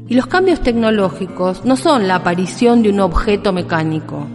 Y 0.09 0.17
los 0.17 0.27
cambios 0.27 0.61
tecnológicos 0.61 1.65
no 1.65 1.77
son 1.77 2.09
la 2.09 2.17
aparición 2.17 2.83
de 2.83 2.91
un 2.91 2.99
objeto 2.99 3.53
mecánico. 3.53 4.27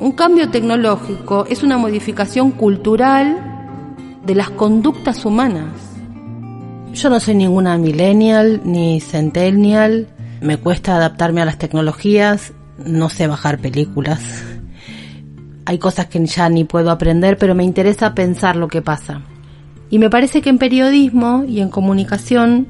Un 0.00 0.10
cambio 0.10 0.50
tecnológico 0.50 1.46
es 1.48 1.62
una 1.62 1.78
modificación 1.78 2.50
cultural 2.50 3.38
de 4.26 4.34
las 4.34 4.50
conductas 4.50 5.24
humanas. 5.24 5.70
Yo 6.94 7.10
no 7.10 7.20
soy 7.20 7.36
ninguna 7.36 7.78
millennial 7.78 8.60
ni 8.64 8.98
centennial, 8.98 10.08
me 10.40 10.56
cuesta 10.56 10.96
adaptarme 10.96 11.42
a 11.42 11.44
las 11.44 11.58
tecnologías, 11.58 12.54
no 12.84 13.08
sé 13.08 13.28
bajar 13.28 13.60
películas. 13.60 14.57
Hay 15.68 15.76
cosas 15.76 16.06
que 16.06 16.24
ya 16.24 16.48
ni 16.48 16.64
puedo 16.64 16.90
aprender, 16.90 17.36
pero 17.36 17.54
me 17.54 17.62
interesa 17.62 18.14
pensar 18.14 18.56
lo 18.56 18.68
que 18.68 18.80
pasa. 18.80 19.20
Y 19.90 19.98
me 19.98 20.08
parece 20.08 20.40
que 20.40 20.48
en 20.48 20.56
periodismo 20.56 21.44
y 21.46 21.60
en 21.60 21.68
comunicación 21.68 22.66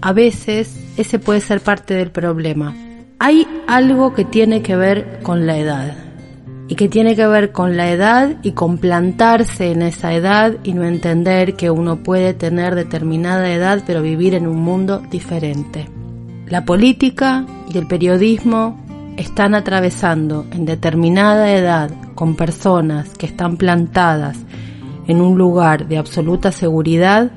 a 0.00 0.14
veces 0.14 0.82
ese 0.96 1.18
puede 1.18 1.42
ser 1.42 1.60
parte 1.60 1.92
del 1.92 2.10
problema. 2.10 2.74
Hay 3.18 3.46
algo 3.66 4.14
que 4.14 4.24
tiene 4.24 4.62
que 4.62 4.76
ver 4.76 5.20
con 5.22 5.46
la 5.46 5.58
edad 5.58 5.94
y 6.68 6.76
que 6.76 6.88
tiene 6.88 7.14
que 7.16 7.26
ver 7.26 7.52
con 7.52 7.76
la 7.76 7.90
edad 7.90 8.36
y 8.42 8.52
con 8.52 8.78
plantarse 8.78 9.70
en 9.70 9.82
esa 9.82 10.14
edad 10.14 10.56
y 10.64 10.72
no 10.72 10.84
entender 10.84 11.54
que 11.54 11.70
uno 11.70 12.02
puede 12.02 12.32
tener 12.32 12.74
determinada 12.74 13.52
edad 13.52 13.82
pero 13.86 14.00
vivir 14.00 14.32
en 14.32 14.46
un 14.46 14.56
mundo 14.56 15.02
diferente. 15.10 15.86
La 16.46 16.64
política 16.64 17.44
y 17.70 17.76
el 17.76 17.86
periodismo 17.86 18.87
están 19.18 19.56
atravesando 19.56 20.46
en 20.52 20.64
determinada 20.64 21.52
edad 21.52 21.90
con 22.14 22.36
personas 22.36 23.10
que 23.18 23.26
están 23.26 23.56
plantadas 23.56 24.38
en 25.08 25.20
un 25.20 25.36
lugar 25.36 25.88
de 25.88 25.98
absoluta 25.98 26.52
seguridad 26.52 27.32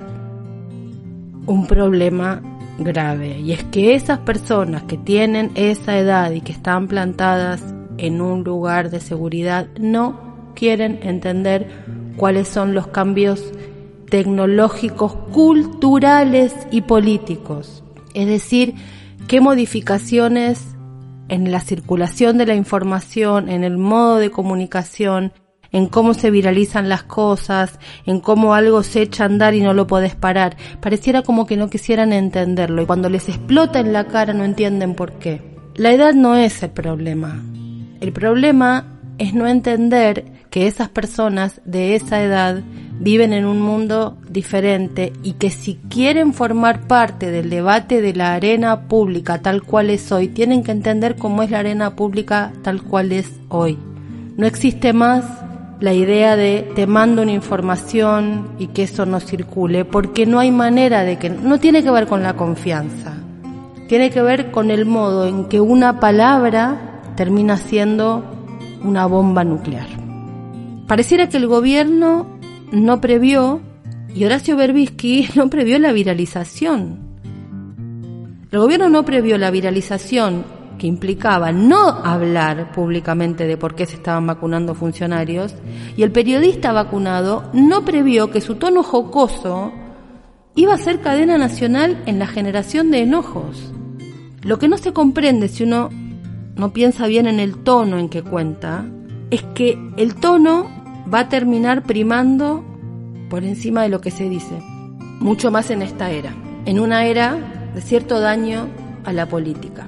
un 1.48 1.66
problema 1.66 2.40
grave 2.78 3.40
y 3.40 3.52
es 3.52 3.64
que 3.64 3.96
esas 3.96 4.20
personas 4.20 4.84
que 4.84 4.98
tienen 4.98 5.52
esa 5.56 5.98
edad 5.98 6.32
y 6.32 6.42
que 6.42 6.52
están 6.52 6.88
plantadas 6.88 7.74
en 7.98 8.22
un 8.22 8.44
lugar 8.44 8.92
de 8.92 9.00
seguridad 9.00 9.68
no 9.80 10.54
quieren 10.54 11.00
entender 11.02 11.68
cuáles 12.16 12.48
son 12.48 12.76
los 12.76 12.88
cambios 12.88 13.44
tecnológicos, 14.10 15.16
culturales 15.32 16.54
y 16.70 16.82
políticos. 16.82 17.84
Es 18.14 18.28
decir, 18.28 18.76
qué 19.28 19.40
modificaciones 19.40 20.71
en 21.32 21.50
la 21.50 21.62
circulación 21.62 22.38
de 22.38 22.46
la 22.46 22.56
información, 22.56 23.48
en 23.48 23.64
el 23.64 23.78
modo 23.78 24.18
de 24.18 24.30
comunicación, 24.30 25.32
en 25.72 25.88
cómo 25.88 26.14
se 26.14 26.30
viralizan 26.30 26.90
las 26.90 27.04
cosas, 27.04 27.80
en 28.06 28.20
cómo 28.20 28.54
algo 28.54 28.84
se 28.84 29.02
echa 29.02 29.24
a 29.24 29.28
andar 29.28 29.54
y 29.54 29.62
no 29.62 29.74
lo 29.74 29.88
podés 29.88 30.14
parar. 30.14 30.58
Pareciera 30.82 31.22
como 31.22 31.48
que 31.48 31.56
no 31.56 31.70
quisieran 31.70 32.12
entenderlo 32.12 32.82
y 32.82 32.86
cuando 32.86 33.10
les 33.10 33.30
explota 33.30 33.80
en 33.80 33.94
la 33.94 34.08
cara 34.08 34.34
no 34.34 34.44
entienden 34.44 34.94
por 34.94 35.14
qué. 35.14 35.42
La 35.76 35.94
edad 35.94 36.14
no 36.14 36.36
es 36.36 36.64
el 36.64 36.72
problema. 36.72 37.42
El 38.02 38.12
problema 38.12 39.00
es 39.18 39.34
no 39.34 39.48
entender 39.48 40.26
que 40.52 40.68
esas 40.68 40.90
personas 40.90 41.62
de 41.66 41.96
esa 41.96 42.22
edad 42.22 42.62
viven 43.00 43.34
en 43.34 43.46
un 43.46 43.62
mundo 43.62 44.18
diferente 44.30 45.14
y 45.24 45.34
que 45.34 45.50
si 45.50 45.76
quieren 45.90 46.34
formar 46.34 46.82
parte 46.88 47.32
del 47.32 47.50
debate 47.50 48.02
de 48.02 48.14
la 48.14 48.34
arena 48.34 48.82
pública 48.82 49.40
tal 49.40 49.64
cual 49.64 49.90
es 49.90 50.12
hoy, 50.12 50.28
tienen 50.28 50.64
que 50.64 50.74
entender 50.74 51.16
cómo 51.16 51.42
es 51.42 51.50
la 51.50 51.60
arena 51.60 51.96
pública 51.96 52.52
tal 52.62 52.84
cual 52.84 53.14
es 53.14 53.32
hoy. 53.48 53.80
No 54.38 54.46
existe 54.46 54.92
más 54.92 55.26
la 55.80 55.94
idea 55.94 56.36
de 56.36 56.70
te 56.76 56.86
mando 56.86 57.22
una 57.24 57.32
información 57.32 58.50
y 58.60 58.68
que 58.68 58.84
eso 58.84 59.06
no 59.06 59.20
circule, 59.22 59.86
porque 59.86 60.26
no 60.26 60.40
hay 60.40 60.52
manera 60.52 61.04
de 61.04 61.18
que, 61.18 61.30
no 61.30 61.60
tiene 61.60 61.82
que 61.82 61.90
ver 61.90 62.08
con 62.08 62.22
la 62.24 62.36
confianza, 62.36 63.14
tiene 63.88 64.10
que 64.12 64.22
ver 64.22 64.52
con 64.52 64.70
el 64.70 64.86
modo 64.86 65.28
en 65.28 65.46
que 65.46 65.62
una 65.62 66.00
palabra 66.00 67.02
termina 67.16 67.58
siendo 67.58 68.24
una 68.84 69.06
bomba 69.06 69.44
nuclear. 69.44 70.01
Pareciera 70.92 71.30
que 71.30 71.38
el 71.38 71.48
gobierno 71.48 72.28
no 72.74 73.00
previó, 73.00 73.62
y 74.14 74.26
Horacio 74.26 74.58
Berbisky 74.58 75.30
no 75.36 75.50
previó 75.50 75.80
la 75.80 75.94
viralización. 75.94 77.00
El 78.52 78.60
gobierno 78.60 78.90
no 78.90 79.06
previó 79.06 79.38
la 79.38 79.52
viralización 79.52 80.44
que 80.78 80.88
implicaba 80.88 81.54
no 81.54 81.88
hablar 81.88 82.74
públicamente 82.74 83.48
de 83.48 83.56
por 83.56 83.74
qué 83.74 83.86
se 83.86 83.96
estaban 83.96 84.28
vacunando 84.28 84.76
funcionarios, 84.76 85.56
y 85.96 86.04
el 86.04 86.12
periodista 86.12 86.74
vacunado 86.74 87.50
no 87.54 87.86
previó 87.86 88.30
que 88.30 88.42
su 88.42 88.56
tono 88.56 88.84
jocoso 88.84 89.72
iba 90.56 90.74
a 90.74 90.78
ser 90.78 91.00
cadena 91.00 91.38
nacional 91.38 92.04
en 92.06 92.20
la 92.20 92.28
generación 92.28 92.92
de 92.92 93.04
enojos. 93.04 93.72
Lo 94.42 94.60
que 94.60 94.68
no 94.68 94.78
se 94.78 94.92
comprende 94.92 95.48
si 95.48 95.64
uno 95.64 95.88
no 96.58 96.74
piensa 96.74 97.08
bien 97.08 97.28
en 97.28 97.40
el 97.40 97.60
tono 97.60 97.98
en 97.98 98.10
que 98.10 98.24
cuenta, 98.24 98.84
es 99.30 99.42
que 99.56 99.80
el 99.96 100.16
tono 100.16 100.81
va 101.12 101.22
a 101.22 101.30
terminar 101.30 101.84
primando 101.84 102.64
por 103.30 103.44
encima 103.44 103.84
de 103.84 103.90
lo 103.90 104.02
que 104.02 104.12
se 104.12 104.30
dice, 104.30 104.60
mucho 105.20 105.52
más 105.52 105.72
en 105.72 105.82
esta 105.82 106.12
era, 106.12 106.34
en 106.66 106.80
una 106.80 107.06
era 107.06 107.38
de 107.74 107.82
cierto 107.82 108.20
daño 108.20 108.68
a 109.06 109.14
la 109.14 109.28
política. 109.28 109.88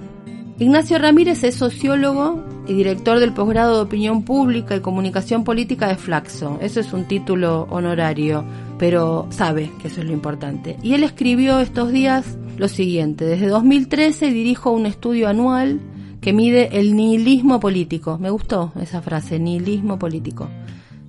Ignacio 0.59 0.97
Ramírez 0.99 1.43
es 1.43 1.55
sociólogo 1.55 2.43
y 2.67 2.73
director 2.73 3.19
del 3.19 3.33
posgrado 3.33 3.75
de 3.75 3.81
Opinión 3.81 4.23
Pública 4.23 4.75
y 4.75 4.81
Comunicación 4.81 5.43
Política 5.43 5.87
de 5.87 5.95
Flaxo. 5.95 6.59
Eso 6.61 6.79
es 6.79 6.93
un 6.93 7.05
título 7.05 7.67
honorario, 7.69 8.45
pero 8.77 9.27
sabe 9.31 9.71
que 9.81 9.87
eso 9.87 10.01
es 10.01 10.07
lo 10.07 10.13
importante. 10.13 10.77
Y 10.83 10.93
él 10.93 11.03
escribió 11.03 11.59
estos 11.59 11.91
días 11.91 12.37
lo 12.57 12.67
siguiente. 12.67 13.25
Desde 13.25 13.47
2013 13.47 14.31
dirijo 14.31 14.71
un 14.71 14.85
estudio 14.85 15.27
anual 15.27 15.81
que 16.21 16.33
mide 16.33 16.79
el 16.79 16.95
nihilismo 16.95 17.59
político. 17.59 18.17
Me 18.17 18.29
gustó 18.29 18.71
esa 18.79 19.01
frase, 19.01 19.39
nihilismo 19.39 19.99
político. 19.99 20.47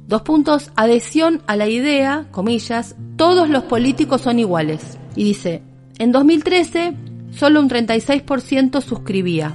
Dos 0.07 0.23
puntos, 0.23 0.71
adhesión 0.77 1.43
a 1.47 1.57
la 1.57 1.69
idea, 1.69 2.27
comillas, 2.31 2.95
todos 3.17 3.49
los 3.49 3.65
políticos 3.65 4.21
son 4.21 4.39
iguales. 4.39 4.99
Y 5.17 5.25
dice, 5.25 5.63
en 5.99 6.13
2013 6.13 6.95
solo 7.31 7.61
un 7.61 7.69
36% 7.69 8.81
suscribía. 8.83 9.55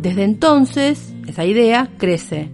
Desde 0.00 0.24
entonces, 0.24 1.14
esa 1.26 1.44
idea 1.44 1.90
crece. 1.98 2.50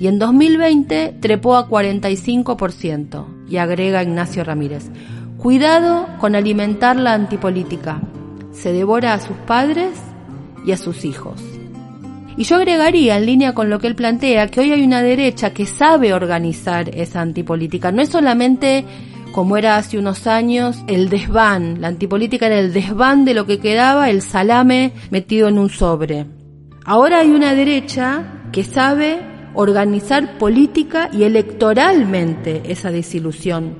Y 0.00 0.06
en 0.06 0.18
2020 0.18 1.16
trepó 1.20 1.56
a 1.56 1.68
45%. 1.68 3.24
Y 3.48 3.56
agrega 3.56 4.02
Ignacio 4.02 4.44
Ramírez, 4.44 4.90
cuidado 5.38 6.06
con 6.20 6.34
alimentar 6.34 6.96
la 6.96 7.14
antipolítica. 7.14 8.00
Se 8.52 8.72
devora 8.72 9.14
a 9.14 9.20
sus 9.20 9.36
padres 9.38 9.92
y 10.66 10.72
a 10.72 10.76
sus 10.76 11.06
hijos. 11.06 11.57
Y 12.38 12.44
yo 12.44 12.54
agregaría, 12.54 13.16
en 13.16 13.26
línea 13.26 13.52
con 13.52 13.68
lo 13.68 13.80
que 13.80 13.88
él 13.88 13.96
plantea, 13.96 14.46
que 14.46 14.60
hoy 14.60 14.70
hay 14.70 14.84
una 14.84 15.02
derecha 15.02 15.52
que 15.52 15.66
sabe 15.66 16.14
organizar 16.14 16.88
esa 16.94 17.20
antipolítica. 17.20 17.90
No 17.90 18.00
es 18.00 18.10
solamente 18.10 18.84
como 19.32 19.56
era 19.56 19.76
hace 19.76 19.98
unos 19.98 20.28
años 20.28 20.84
el 20.86 21.08
desván, 21.08 21.80
la 21.80 21.88
antipolítica 21.88 22.46
era 22.46 22.60
el 22.60 22.72
desván 22.72 23.24
de 23.24 23.34
lo 23.34 23.44
que 23.44 23.58
quedaba, 23.58 24.08
el 24.08 24.22
salame 24.22 24.92
metido 25.10 25.48
en 25.48 25.58
un 25.58 25.68
sobre. 25.68 26.26
Ahora 26.84 27.18
hay 27.18 27.30
una 27.30 27.54
derecha 27.54 28.42
que 28.52 28.62
sabe 28.62 29.18
organizar 29.54 30.38
política 30.38 31.10
y 31.12 31.24
electoralmente 31.24 32.62
esa 32.70 32.92
desilusión 32.92 33.76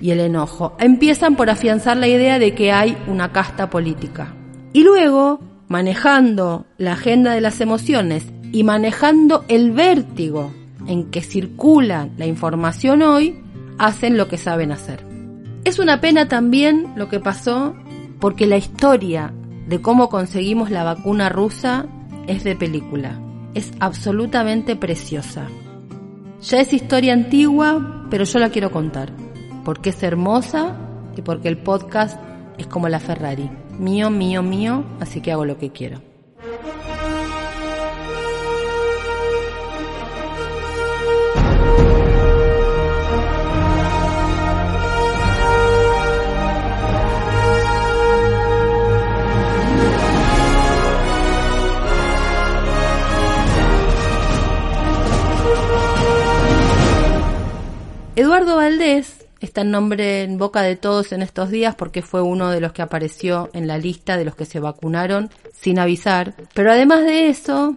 y 0.00 0.12
el 0.12 0.20
enojo. 0.20 0.76
Empiezan 0.78 1.36
por 1.36 1.50
afianzar 1.50 1.98
la 1.98 2.08
idea 2.08 2.38
de 2.38 2.54
que 2.54 2.72
hay 2.72 2.96
una 3.06 3.32
casta 3.32 3.68
política. 3.68 4.34
Y 4.72 4.82
luego 4.82 5.40
manejando 5.68 6.66
la 6.78 6.92
agenda 6.92 7.32
de 7.32 7.40
las 7.40 7.60
emociones 7.60 8.26
y 8.52 8.64
manejando 8.64 9.44
el 9.48 9.72
vértigo 9.72 10.52
en 10.86 11.10
que 11.10 11.20
circula 11.20 12.08
la 12.16 12.26
información 12.26 13.02
hoy, 13.02 13.38
hacen 13.78 14.16
lo 14.16 14.28
que 14.28 14.38
saben 14.38 14.72
hacer. 14.72 15.04
Es 15.64 15.78
una 15.78 16.00
pena 16.00 16.28
también 16.28 16.92
lo 16.96 17.08
que 17.08 17.20
pasó 17.20 17.74
porque 18.20 18.46
la 18.46 18.56
historia 18.56 19.32
de 19.68 19.80
cómo 19.80 20.08
conseguimos 20.08 20.70
la 20.70 20.82
vacuna 20.82 21.28
rusa 21.28 21.86
es 22.26 22.42
de 22.42 22.56
película. 22.56 23.20
Es 23.54 23.72
absolutamente 23.80 24.76
preciosa. 24.76 25.46
Ya 26.42 26.60
es 26.60 26.72
historia 26.72 27.12
antigua, 27.12 28.06
pero 28.10 28.24
yo 28.24 28.38
la 28.38 28.50
quiero 28.50 28.70
contar, 28.70 29.12
porque 29.64 29.90
es 29.90 30.02
hermosa 30.02 30.76
y 31.16 31.22
porque 31.22 31.48
el 31.48 31.58
podcast 31.58 32.18
es 32.58 32.66
como 32.66 32.88
la 32.88 33.00
Ferrari 33.00 33.48
mío, 33.78 34.10
mío, 34.10 34.42
mío, 34.42 34.84
así 35.00 35.20
que 35.20 35.32
hago 35.32 35.44
lo 35.44 35.56
que 35.58 35.70
quiero. 35.70 36.02
Eduardo 58.16 58.56
Valdés 58.56 59.17
está 59.40 59.62
en 59.62 59.70
nombre 59.70 60.22
en 60.22 60.38
boca 60.38 60.62
de 60.62 60.76
todos 60.76 61.12
en 61.12 61.22
estos 61.22 61.50
días 61.50 61.74
porque 61.74 62.02
fue 62.02 62.22
uno 62.22 62.50
de 62.50 62.60
los 62.60 62.72
que 62.72 62.82
apareció 62.82 63.50
en 63.52 63.66
la 63.66 63.78
lista 63.78 64.16
de 64.16 64.24
los 64.24 64.34
que 64.34 64.44
se 64.44 64.60
vacunaron 64.60 65.30
sin 65.52 65.78
avisar. 65.78 66.34
Pero 66.54 66.72
además 66.72 67.04
de 67.04 67.28
eso, 67.28 67.76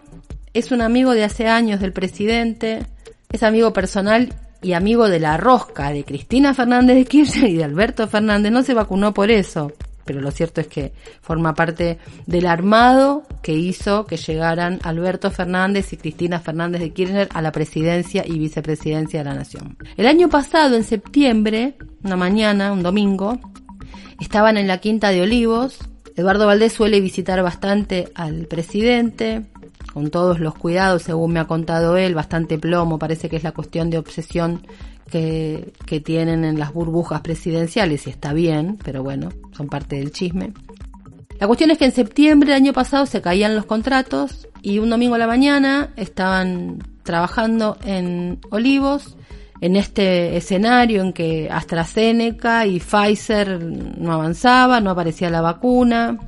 es 0.54 0.72
un 0.72 0.82
amigo 0.82 1.12
de 1.12 1.24
hace 1.24 1.48
años 1.48 1.80
del 1.80 1.92
presidente, 1.92 2.86
es 3.30 3.42
amigo 3.42 3.72
personal 3.72 4.34
y 4.60 4.74
amigo 4.74 5.08
de 5.08 5.20
la 5.20 5.36
rosca 5.36 5.90
de 5.90 6.04
Cristina 6.04 6.54
Fernández 6.54 6.96
de 6.96 7.04
Kirchner 7.04 7.50
y 7.50 7.56
de 7.56 7.64
Alberto 7.64 8.06
Fernández. 8.08 8.52
No 8.52 8.62
se 8.62 8.74
vacunó 8.74 9.12
por 9.14 9.30
eso 9.30 9.72
pero 10.04 10.20
lo 10.20 10.30
cierto 10.30 10.60
es 10.60 10.66
que 10.66 10.92
forma 11.20 11.54
parte 11.54 11.98
del 12.26 12.46
armado 12.46 13.22
que 13.42 13.52
hizo 13.52 14.06
que 14.06 14.16
llegaran 14.16 14.80
Alberto 14.82 15.30
Fernández 15.30 15.92
y 15.92 15.96
Cristina 15.96 16.40
Fernández 16.40 16.80
de 16.80 16.90
Kirchner 16.92 17.28
a 17.32 17.42
la 17.42 17.52
presidencia 17.52 18.24
y 18.26 18.38
vicepresidencia 18.38 19.20
de 19.20 19.24
la 19.24 19.34
Nación. 19.34 19.76
El 19.96 20.06
año 20.06 20.28
pasado, 20.28 20.76
en 20.76 20.84
septiembre, 20.84 21.76
una 22.02 22.16
mañana, 22.16 22.72
un 22.72 22.82
domingo, 22.82 23.38
estaban 24.20 24.56
en 24.56 24.66
la 24.66 24.78
Quinta 24.78 25.10
de 25.10 25.22
Olivos. 25.22 25.78
Eduardo 26.16 26.46
Valdés 26.46 26.72
suele 26.72 27.00
visitar 27.00 27.42
bastante 27.42 28.10
al 28.14 28.46
presidente, 28.46 29.42
con 29.92 30.10
todos 30.10 30.40
los 30.40 30.54
cuidados, 30.54 31.02
según 31.02 31.32
me 31.32 31.40
ha 31.40 31.46
contado 31.46 31.96
él, 31.96 32.14
bastante 32.14 32.58
plomo, 32.58 32.98
parece 32.98 33.28
que 33.28 33.36
es 33.36 33.42
la 33.42 33.52
cuestión 33.52 33.90
de 33.90 33.98
obsesión 33.98 34.66
que, 35.12 36.00
tienen 36.04 36.44
en 36.44 36.58
las 36.58 36.72
burbujas 36.72 37.20
presidenciales 37.20 38.06
y 38.06 38.10
está 38.10 38.32
bien, 38.32 38.78
pero 38.82 39.02
bueno, 39.02 39.28
son 39.52 39.68
parte 39.68 39.96
del 39.96 40.10
chisme. 40.10 40.52
La 41.38 41.46
cuestión 41.46 41.70
es 41.70 41.78
que 41.78 41.84
en 41.84 41.92
septiembre 41.92 42.50
del 42.50 42.62
año 42.62 42.72
pasado 42.72 43.04
se 43.04 43.20
caían 43.20 43.54
los 43.54 43.66
contratos 43.66 44.48
y 44.62 44.78
un 44.78 44.88
domingo 44.90 45.16
a 45.16 45.18
la 45.18 45.26
mañana 45.26 45.90
estaban 45.96 46.78
trabajando 47.02 47.76
en 47.84 48.38
Olivos 48.50 49.16
en 49.60 49.76
este 49.76 50.36
escenario 50.36 51.02
en 51.02 51.12
que 51.12 51.48
AstraZeneca 51.50 52.66
y 52.66 52.80
Pfizer 52.80 53.60
no 53.62 54.12
avanzaba, 54.12 54.80
no 54.80 54.90
aparecía 54.90 55.30
la 55.30 55.40
vacuna. 55.40 56.18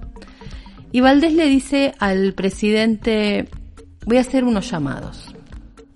Y 0.93 1.01
Valdés 1.01 1.33
le 1.33 1.47
dice 1.47 1.95
al 1.99 2.35
presidente, 2.35 3.49
voy 4.07 4.19
a 4.19 4.21
hacer 4.21 4.45
unos 4.45 4.71
llamados. 4.71 5.35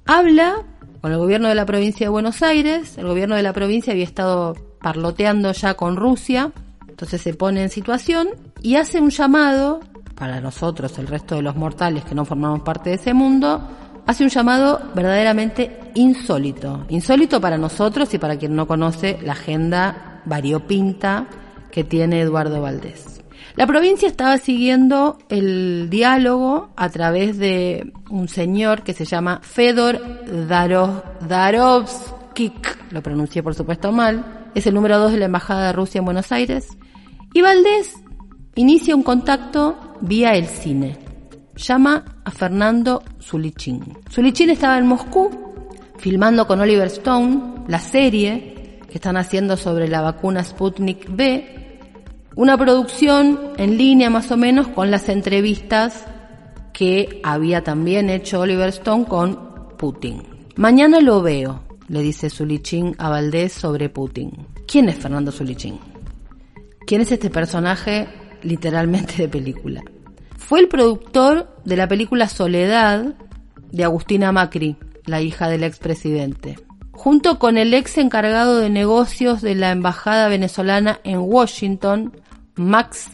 Habla 0.06 0.64
con 1.08 1.14
el 1.14 1.20
gobierno 1.20 1.48
de 1.48 1.54
la 1.54 1.64
provincia 1.64 2.04
de 2.04 2.10
Buenos 2.10 2.42
Aires. 2.42 2.98
El 2.98 3.06
gobierno 3.06 3.34
de 3.34 3.42
la 3.42 3.54
provincia 3.54 3.94
había 3.94 4.04
estado 4.04 4.54
parloteando 4.82 5.52
ya 5.52 5.72
con 5.72 5.96
Rusia, 5.96 6.52
entonces 6.86 7.22
se 7.22 7.32
pone 7.32 7.62
en 7.62 7.70
situación 7.70 8.28
y 8.60 8.76
hace 8.76 9.00
un 9.00 9.08
llamado 9.08 9.80
para 10.14 10.42
nosotros, 10.42 10.98
el 10.98 11.06
resto 11.06 11.36
de 11.36 11.40
los 11.40 11.56
mortales 11.56 12.04
que 12.04 12.14
no 12.14 12.26
formamos 12.26 12.60
parte 12.60 12.90
de 12.90 12.96
ese 12.96 13.14
mundo, 13.14 13.58
hace 14.06 14.22
un 14.22 14.28
llamado 14.28 14.82
verdaderamente 14.94 15.80
insólito. 15.94 16.84
Insólito 16.90 17.40
para 17.40 17.56
nosotros 17.56 18.12
y 18.12 18.18
para 18.18 18.36
quien 18.36 18.54
no 18.54 18.66
conoce 18.66 19.18
la 19.22 19.32
agenda 19.32 20.20
variopinta 20.26 21.26
que 21.70 21.84
tiene 21.84 22.20
Eduardo 22.20 22.60
Valdés. 22.60 23.17
La 23.58 23.66
provincia 23.66 24.06
estaba 24.06 24.38
siguiendo 24.38 25.18
el 25.28 25.90
diálogo 25.90 26.68
a 26.76 26.88
través 26.90 27.38
de 27.38 27.92
un 28.08 28.28
señor 28.28 28.84
que 28.84 28.92
se 28.92 29.04
llama 29.04 29.40
Fedor 29.42 30.00
Darovskik, 31.26 32.92
lo 32.92 33.02
pronuncié 33.02 33.42
por 33.42 33.56
supuesto 33.56 33.90
mal, 33.90 34.50
es 34.54 34.68
el 34.68 34.74
número 34.74 35.00
dos 35.00 35.10
de 35.10 35.18
la 35.18 35.24
Embajada 35.24 35.66
de 35.66 35.72
Rusia 35.72 35.98
en 35.98 36.04
Buenos 36.04 36.30
Aires, 36.30 36.68
y 37.34 37.40
Valdés 37.40 37.94
inicia 38.54 38.94
un 38.94 39.02
contacto 39.02 39.96
vía 40.02 40.36
el 40.36 40.46
cine. 40.46 40.96
Llama 41.56 42.04
a 42.24 42.30
Fernando 42.30 43.02
Zulichin. 43.20 43.98
Zulichin 44.08 44.50
estaba 44.50 44.78
en 44.78 44.86
Moscú 44.86 45.30
filmando 45.96 46.46
con 46.46 46.60
Oliver 46.60 46.86
Stone 46.86 47.64
la 47.66 47.80
serie 47.80 48.78
que 48.88 48.98
están 48.98 49.16
haciendo 49.16 49.56
sobre 49.56 49.88
la 49.88 50.00
vacuna 50.00 50.44
Sputnik 50.44 51.08
B 51.10 51.57
una 52.34 52.56
producción 52.56 53.38
en 53.56 53.76
línea 53.76 54.10
más 54.10 54.30
o 54.30 54.36
menos 54.36 54.68
con 54.68 54.90
las 54.90 55.08
entrevistas 55.08 56.04
que 56.72 57.20
había 57.24 57.64
también 57.64 58.10
hecho 58.10 58.40
Oliver 58.40 58.68
Stone 58.68 59.06
con 59.06 59.76
Putin. 59.76 60.22
Mañana 60.56 61.00
lo 61.00 61.22
veo, 61.22 61.62
le 61.88 62.02
dice 62.02 62.30
Zulichin 62.30 62.94
a 62.98 63.08
Valdés 63.08 63.52
sobre 63.52 63.88
Putin. 63.88 64.32
¿Quién 64.66 64.88
es 64.88 64.96
Fernando 64.96 65.32
Zulichin? 65.32 65.78
¿Quién 66.86 67.00
es 67.00 67.12
este 67.12 67.30
personaje 67.30 68.06
literalmente 68.42 69.14
de 69.16 69.28
película? 69.28 69.82
Fue 70.36 70.60
el 70.60 70.68
productor 70.68 71.48
de 71.64 71.76
la 71.76 71.88
película 71.88 72.28
Soledad 72.28 73.14
de 73.72 73.84
Agustina 73.84 74.32
Macri, 74.32 74.76
la 75.04 75.20
hija 75.20 75.48
del 75.48 75.64
expresidente. 75.64 76.56
Junto 76.98 77.38
con 77.38 77.58
el 77.58 77.74
ex 77.74 77.96
encargado 77.96 78.56
de 78.58 78.70
negocios 78.70 79.40
de 79.40 79.54
la 79.54 79.70
embajada 79.70 80.26
venezolana 80.26 80.98
en 81.04 81.20
Washington, 81.20 82.12
Max 82.56 83.10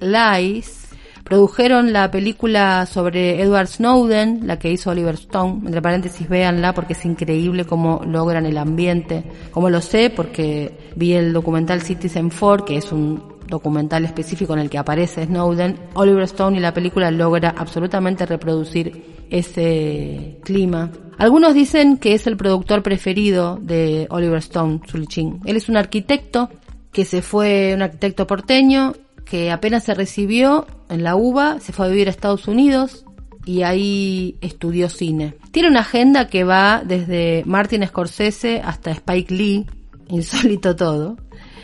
Lais 0.00 0.88
produjeron 1.24 1.94
la 1.94 2.10
película 2.10 2.84
sobre 2.84 3.40
Edward 3.40 3.68
Snowden, 3.68 4.46
la 4.46 4.58
que 4.58 4.70
hizo 4.70 4.90
Oliver 4.90 5.14
Stone. 5.14 5.62
Entre 5.64 5.80
paréntesis, 5.80 6.28
véanla 6.28 6.74
porque 6.74 6.92
es 6.92 7.02
increíble 7.06 7.64
cómo 7.64 8.02
logran 8.04 8.44
el 8.44 8.58
ambiente. 8.58 9.24
Como 9.52 9.70
lo 9.70 9.80
sé, 9.80 10.10
porque 10.10 10.92
vi 10.94 11.14
el 11.14 11.32
documental 11.32 11.80
Citizen 11.80 12.28
4, 12.28 12.66
que 12.66 12.76
es 12.76 12.92
un 12.92 13.37
documental 13.48 14.04
específico 14.04 14.52
en 14.52 14.60
el 14.60 14.70
que 14.70 14.78
aparece 14.78 15.26
Snowden. 15.26 15.78
Oliver 15.94 16.22
Stone 16.22 16.56
y 16.56 16.60
la 16.60 16.72
película 16.72 17.10
logra 17.10 17.54
absolutamente 17.56 18.26
reproducir 18.26 19.26
ese 19.30 20.38
clima. 20.44 20.90
Algunos 21.18 21.54
dicen 21.54 21.96
que 21.96 22.14
es 22.14 22.26
el 22.26 22.36
productor 22.36 22.82
preferido 22.82 23.58
de 23.60 24.06
Oliver 24.10 24.38
Stone, 24.38 24.80
Zulichin. 24.88 25.40
Él 25.44 25.56
es 25.56 25.68
un 25.68 25.76
arquitecto 25.76 26.48
que 26.92 27.04
se 27.04 27.22
fue 27.22 27.72
un 27.74 27.82
arquitecto 27.82 28.26
porteño, 28.26 28.94
que 29.24 29.50
apenas 29.50 29.84
se 29.84 29.94
recibió 29.94 30.66
en 30.88 31.02
la 31.02 31.16
UBA, 31.16 31.60
se 31.60 31.72
fue 31.72 31.86
a 31.86 31.88
vivir 31.88 32.08
a 32.08 32.10
Estados 32.10 32.48
Unidos 32.48 33.04
y 33.44 33.62
ahí 33.62 34.36
estudió 34.40 34.88
cine. 34.88 35.34
Tiene 35.50 35.68
una 35.68 35.80
agenda 35.80 36.28
que 36.28 36.44
va 36.44 36.82
desde 36.84 37.42
Martin 37.46 37.86
Scorsese 37.86 38.60
hasta 38.64 38.90
Spike 38.90 39.34
Lee, 39.34 39.66
insólito 40.08 40.76
todo. 40.76 41.16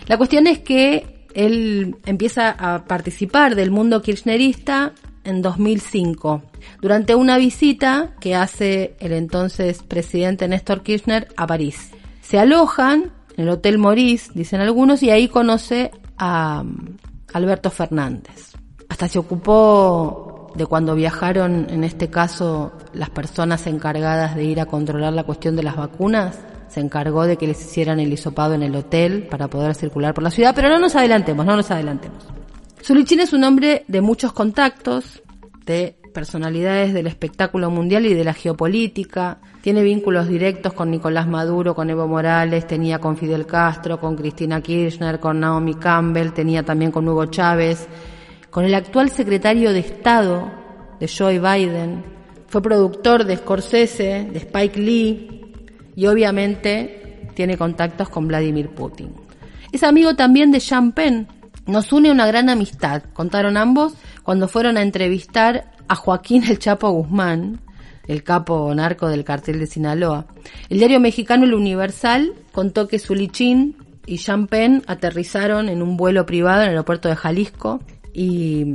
La 0.07 0.19
cuestión 0.19 0.47
es 0.47 0.59
que 0.59 1.14
él 1.35 1.97
empieza 2.07 2.51
a 2.51 2.85
participar 2.85 3.55
del 3.55 3.71
mundo 3.71 4.03
kirchnerista 4.03 4.93
en 5.25 5.43
2005, 5.43 6.43
durante 6.81 7.15
una 7.15 7.39
visita 7.39 8.11
que 8.21 8.35
hace 8.35 8.95
el 9.01 9.13
entonces 9.13 9.83
presidente 9.83 10.47
Néstor 10.49 10.83
Kirchner 10.83 11.29
a 11.37 11.47
París. 11.47 11.91
Se 12.21 12.39
alojan 12.39 13.13
en 13.37 13.45
el 13.45 13.51
Hotel 13.51 13.79
Maurice, 13.79 14.31
dicen 14.35 14.61
algunos, 14.61 15.03
y 15.03 15.11
ahí 15.11 15.29
conoce 15.29 15.91
a 16.19 16.63
um, 16.63 16.97
Alberto 17.33 17.71
Fernández. 17.71 18.53
Hasta 18.89 19.09
se 19.09 19.19
ocupó 19.19 20.53
de 20.55 20.67
cuando 20.67 20.95
viajaron, 20.95 21.67
en 21.69 21.85
este 21.85 22.09
caso, 22.11 22.73
las 22.93 23.11
personas 23.11 23.67
encargadas 23.67 24.37
de 24.37 24.45
ir 24.45 24.61
a 24.61 24.67
controlar 24.67 25.13
la 25.13 25.25
cuestión 25.25 25.57
de 25.57 25.65
las 25.65 25.77
vacunas, 25.77 26.39
se 26.75 26.81
encargó 26.81 27.25
de 27.25 27.37
que 27.37 27.47
les 27.47 27.61
hicieran 27.65 28.01
el 28.01 28.13
hisopado 28.13 28.55
en 28.55 28.65
el 28.65 28.75
hotel 28.75 29.29
para 29.31 29.47
poder 29.47 29.77
circular 29.77 30.13
por 30.13 30.25
la 30.25 30.33
ciudad, 30.33 30.55
pero 30.57 30.69
no 30.69 30.81
nos 30.81 30.97
adelantemos, 30.97 31.47
no 31.47 31.55
nos 31.55 31.71
adelantemos. 31.71 32.27
Zulichín 32.83 33.21
es 33.21 33.33
un 33.33 33.45
hombre 33.45 33.85
de 33.87 34.01
muchos 34.01 34.33
contactos, 34.33 35.23
de 35.65 35.97
personalidades 36.13 36.93
del 36.93 37.07
espectáculo 37.07 37.71
mundial 37.71 38.07
y 38.07 38.15
de 38.15 38.25
la 38.25 38.35
geopolítica. 38.35 39.39
Tiene 39.63 39.83
vínculos 39.83 40.27
directos 40.27 40.73
con 40.73 40.91
Nicolás 40.91 41.29
Maduro, 41.29 41.77
con 41.77 41.89
Evo 41.91 42.09
Morales, 42.09 42.67
tenía 42.67 42.99
con 42.99 43.17
Fidel 43.17 43.47
Castro, 43.47 44.01
con 44.01 44.17
Cristina 44.17 44.61
Kirchner, 44.61 45.21
con 45.21 45.39
Naomi 45.39 45.75
Campbell, 45.75 46.33
tenía 46.33 46.65
también 46.65 46.91
con 46.91 47.09
Hugo 47.09 47.27
Chávez, 47.27 47.87
con 48.51 48.65
el 48.65 48.75
actual 48.75 49.11
secretario 49.11 49.73
de 49.73 49.79
Estado 49.79 50.51
de 50.99 51.09
Joe 51.09 51.39
Biden. 51.39 52.03
Fue 52.49 52.61
productor 52.61 53.25
de 53.25 53.37
Scorsese, 53.37 54.29
de 54.33 54.39
Spike 54.39 54.79
Lee 54.79 55.34
y 55.97 56.07
obviamente 56.07 57.29
tiene 57.35 57.57
contactos 57.57 58.09
con 58.09 58.29
Vladimir 58.29 58.69
Putin. 58.71 59.13
Es 59.73 59.83
amigo 59.83 60.15
también 60.15 60.53
de 60.53 60.61
Sean 60.61 60.93
Penn. 60.93 61.27
Nos 61.67 61.93
une 61.93 62.11
una 62.11 62.27
gran 62.27 62.49
amistad, 62.49 63.03
contaron 63.13 63.57
ambos 63.57 63.95
cuando 64.23 64.49
fueron 64.49 64.77
a 64.77 64.83
entrevistar 64.83 65.73
a 65.89 65.95
Joaquín 65.95 66.45
El 66.45 66.59
Chapo 66.59 66.91
Guzmán, 66.91 67.61
el 68.07 68.23
capo 68.23 68.75
narco 68.75 69.09
del 69.09 69.25
cartel 69.25 69.59
de 69.59 69.67
Sinaloa. 69.67 70.27
El 70.69 70.79
diario 70.79 71.01
mexicano 71.01 71.45
El 71.45 71.55
Universal 71.55 72.35
contó 72.53 72.87
que 72.87 72.99
Zulichín 72.99 73.77
y 74.07 74.19
Jean 74.19 74.47
Penn 74.47 74.83
aterrizaron 74.87 75.69
en 75.69 75.83
un 75.83 75.97
vuelo 75.97 76.27
privado 76.27 76.63
en 76.63 76.69
el 76.69 76.75
aeropuerto 76.75 77.09
de 77.09 77.17
Jalisco 77.17 77.81
y 78.13 78.67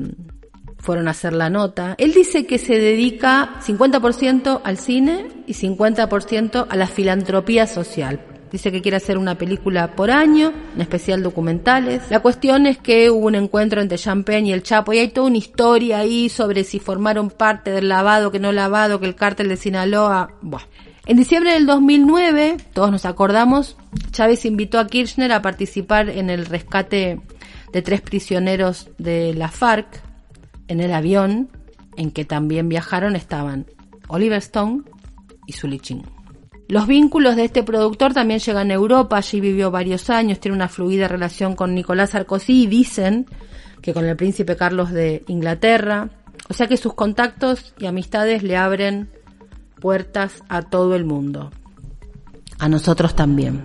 fueron 0.80 1.08
a 1.08 1.12
hacer 1.12 1.34
la 1.34 1.50
nota. 1.50 1.96
Él 1.98 2.13
dice 2.13 2.46
que 2.46 2.58
se 2.58 2.80
dedica 2.80 3.60
50% 3.62 4.62
al 4.63 4.78
cine 4.78 5.28
y 5.46 5.54
50% 5.54 6.68
a 6.70 6.76
la 6.76 6.88
filantropía 6.88 7.68
social. 7.68 8.22
Dice 8.52 8.72
que 8.72 8.82
quiere 8.82 8.98
hacer 8.98 9.18
una 9.18 9.38
película 9.38 9.96
por 9.96 10.10
año, 10.10 10.52
en 10.74 10.82
especial 10.82 11.22
documentales. 11.22 12.10
La 12.10 12.22
cuestión 12.22 12.65
es 12.65 12.80
que 12.80 13.12
hubo 13.12 13.28
un 13.28 13.36
encuentro 13.36 13.80
entre 13.80 14.00
Champagne 14.00 14.50
y 14.50 14.54
el 14.54 14.63
Chapo 14.63 14.92
y 14.92 14.98
hay 14.98 15.10
toda 15.10 15.28
una 15.28 15.38
historia 15.38 16.00
ahí 16.00 16.30
sobre 16.30 16.63
si 16.63 16.80
formaron 16.80 17.30
parte 17.30 17.70
del 17.72 17.89
lavado, 17.89 18.32
que 18.32 18.39
no 18.39 18.52
lavado, 18.52 19.00
que 19.00 19.06
el 19.06 19.15
cártel 19.15 19.50
de 19.50 19.58
Sinaloa. 19.58 20.32
Buah. 20.42 20.63
En 21.06 21.18
diciembre 21.18 21.54
del 21.54 21.65
2009, 21.65 22.58
todos 22.74 22.92
nos 22.92 23.06
acordamos, 23.06 23.78
Chávez 24.12 24.46
invitó 24.46 24.80
a 24.80 24.88
Kirchner 24.88 25.32
a 25.32 25.42
participar 25.42 26.10
en 26.10 26.30
el 26.30 26.46
rescate 26.46 27.20
de 27.72 27.82
tres 27.82 28.02
prisioneros 28.02 28.89
de 28.98 29.34
la 29.34 29.50
FARC. 29.50 30.09
En 30.70 30.80
el 30.80 30.94
avión 30.94 31.50
en 31.98 32.12
que 32.12 32.24
también 32.24 32.70
viajaron 32.70 33.18
estaban 33.18 33.66
Oliver 34.08 34.38
Stone 34.38 34.84
y 35.46 35.52
Zulichín. 35.52 36.04
Los 36.70 36.88
vínculos 36.88 37.36
de 37.36 37.46
este 37.46 37.64
productor 37.64 38.14
también 38.14 38.40
llegan 38.40 38.70
a 38.70 38.76
Europa, 38.76 39.18
allí 39.18 39.42
vivió 39.42 39.72
varios 39.72 40.10
años, 40.12 40.40
tiene 40.40 40.56
una 40.56 40.70
fluida 40.70 41.08
relación 41.08 41.56
con 41.56 41.74
Nicolás 41.74 42.12
Sarkozy 42.12 42.64
y 42.64 42.68
dicen 42.68 43.26
que 43.82 43.94
con 43.94 44.06
el 44.06 44.16
príncipe 44.16 44.56
Carlos 44.56 44.92
de 44.92 45.24
Inglaterra. 45.28 46.10
O 46.48 46.54
sea 46.54 46.68
que 46.68 46.78
sus 46.78 46.94
contactos 46.94 47.74
y 47.80 47.88
amistades 47.88 48.44
le 48.44 48.56
abren 48.56 49.10
puertas 49.82 50.44
a 50.48 50.62
todo 50.62 50.96
el 50.96 51.06
mundo. 51.06 51.52
A 52.60 52.70
nosotros 52.70 53.16
también. 53.16 53.62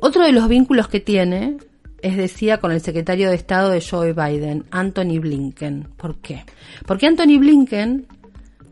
Otro 0.00 0.24
de 0.24 0.32
los 0.32 0.48
vínculos 0.48 0.88
que 0.88 1.00
tiene 1.00 1.58
es 2.02 2.16
decía 2.16 2.58
con 2.58 2.72
el 2.72 2.80
secretario 2.80 3.30
de 3.30 3.36
Estado 3.36 3.70
de 3.70 3.80
Joe 3.80 4.12
Biden, 4.12 4.64
Anthony 4.70 5.18
Blinken. 5.20 5.88
¿Por 5.96 6.16
qué? 6.16 6.44
Porque 6.86 7.06
Anthony 7.06 7.38
Blinken 7.38 8.06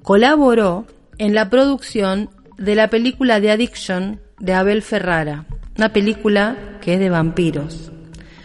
colaboró 0.03 0.87
en 1.19 1.35
la 1.35 1.49
producción 1.49 2.31
de 2.59 2.75
la 2.75 2.88
película 2.88 3.40
de 3.40 3.51
Addiction 3.51 4.21
de 4.38 4.55
Abel 4.55 4.83
Ferrara, 4.83 5.47
una 5.77 5.93
película 5.93 6.79
que 6.81 6.95
es 6.95 7.01
de 7.01 7.11
vampiros. 7.11 7.93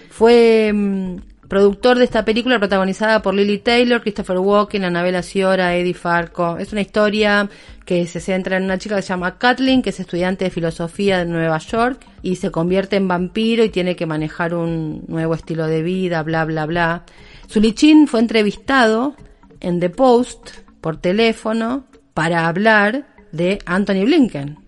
Fue 0.10 0.71
mm, 0.74 1.17
productor 1.47 1.97
de 1.97 2.05
esta 2.05 2.25
película 2.25 2.60
protagonizada 2.60 3.21
por 3.21 3.34
Lily 3.34 3.60
Taylor, 3.60 4.01
Christopher 4.01 4.39
Walken, 4.39 4.84
Annabella 4.84 5.21
Sciorra, 5.21 5.75
Eddie 5.75 5.93
Farco. 5.93 6.58
Es 6.58 6.71
una 6.71 6.81
historia 6.81 7.49
que 7.86 8.08
se 8.08 8.19
centra 8.19 8.58
en 8.58 8.63
una 8.63 8.77
chica 8.77 8.95
que 8.95 9.01
se 9.01 9.10
llama 9.10 9.38
Kathleen, 9.38 9.81
que 9.81 9.91
es 9.91 9.99
estudiante 9.99 10.45
de 10.45 10.51
filosofía 10.51 11.19
de 11.19 11.25
Nueva 11.25 11.58
York 11.60 12.05
y 12.21 12.38
se 12.38 12.51
convierte 12.51 12.95
en 12.95 13.08
vampiro 13.08 13.63
y 13.63 13.69
tiene 13.69 13.95
que 13.95 14.05
manejar 14.05 14.55
un 14.55 15.03
nuevo 15.08 15.36
estilo 15.36 15.67
de 15.67 15.84
vida, 15.84 16.23
bla, 16.23 16.45
bla, 16.45 16.65
bla. 16.65 17.03
Zulichin 17.49 18.08
fue 18.08 18.19
entrevistado 18.19 19.15
en 19.60 19.79
The 19.79 19.89
Post 19.89 20.49
por 20.81 20.97
teléfono 20.97 21.86
para 22.13 22.47
hablar 22.47 23.05
de 23.31 23.60
Anthony 23.65 24.05
Blinken. 24.05 24.60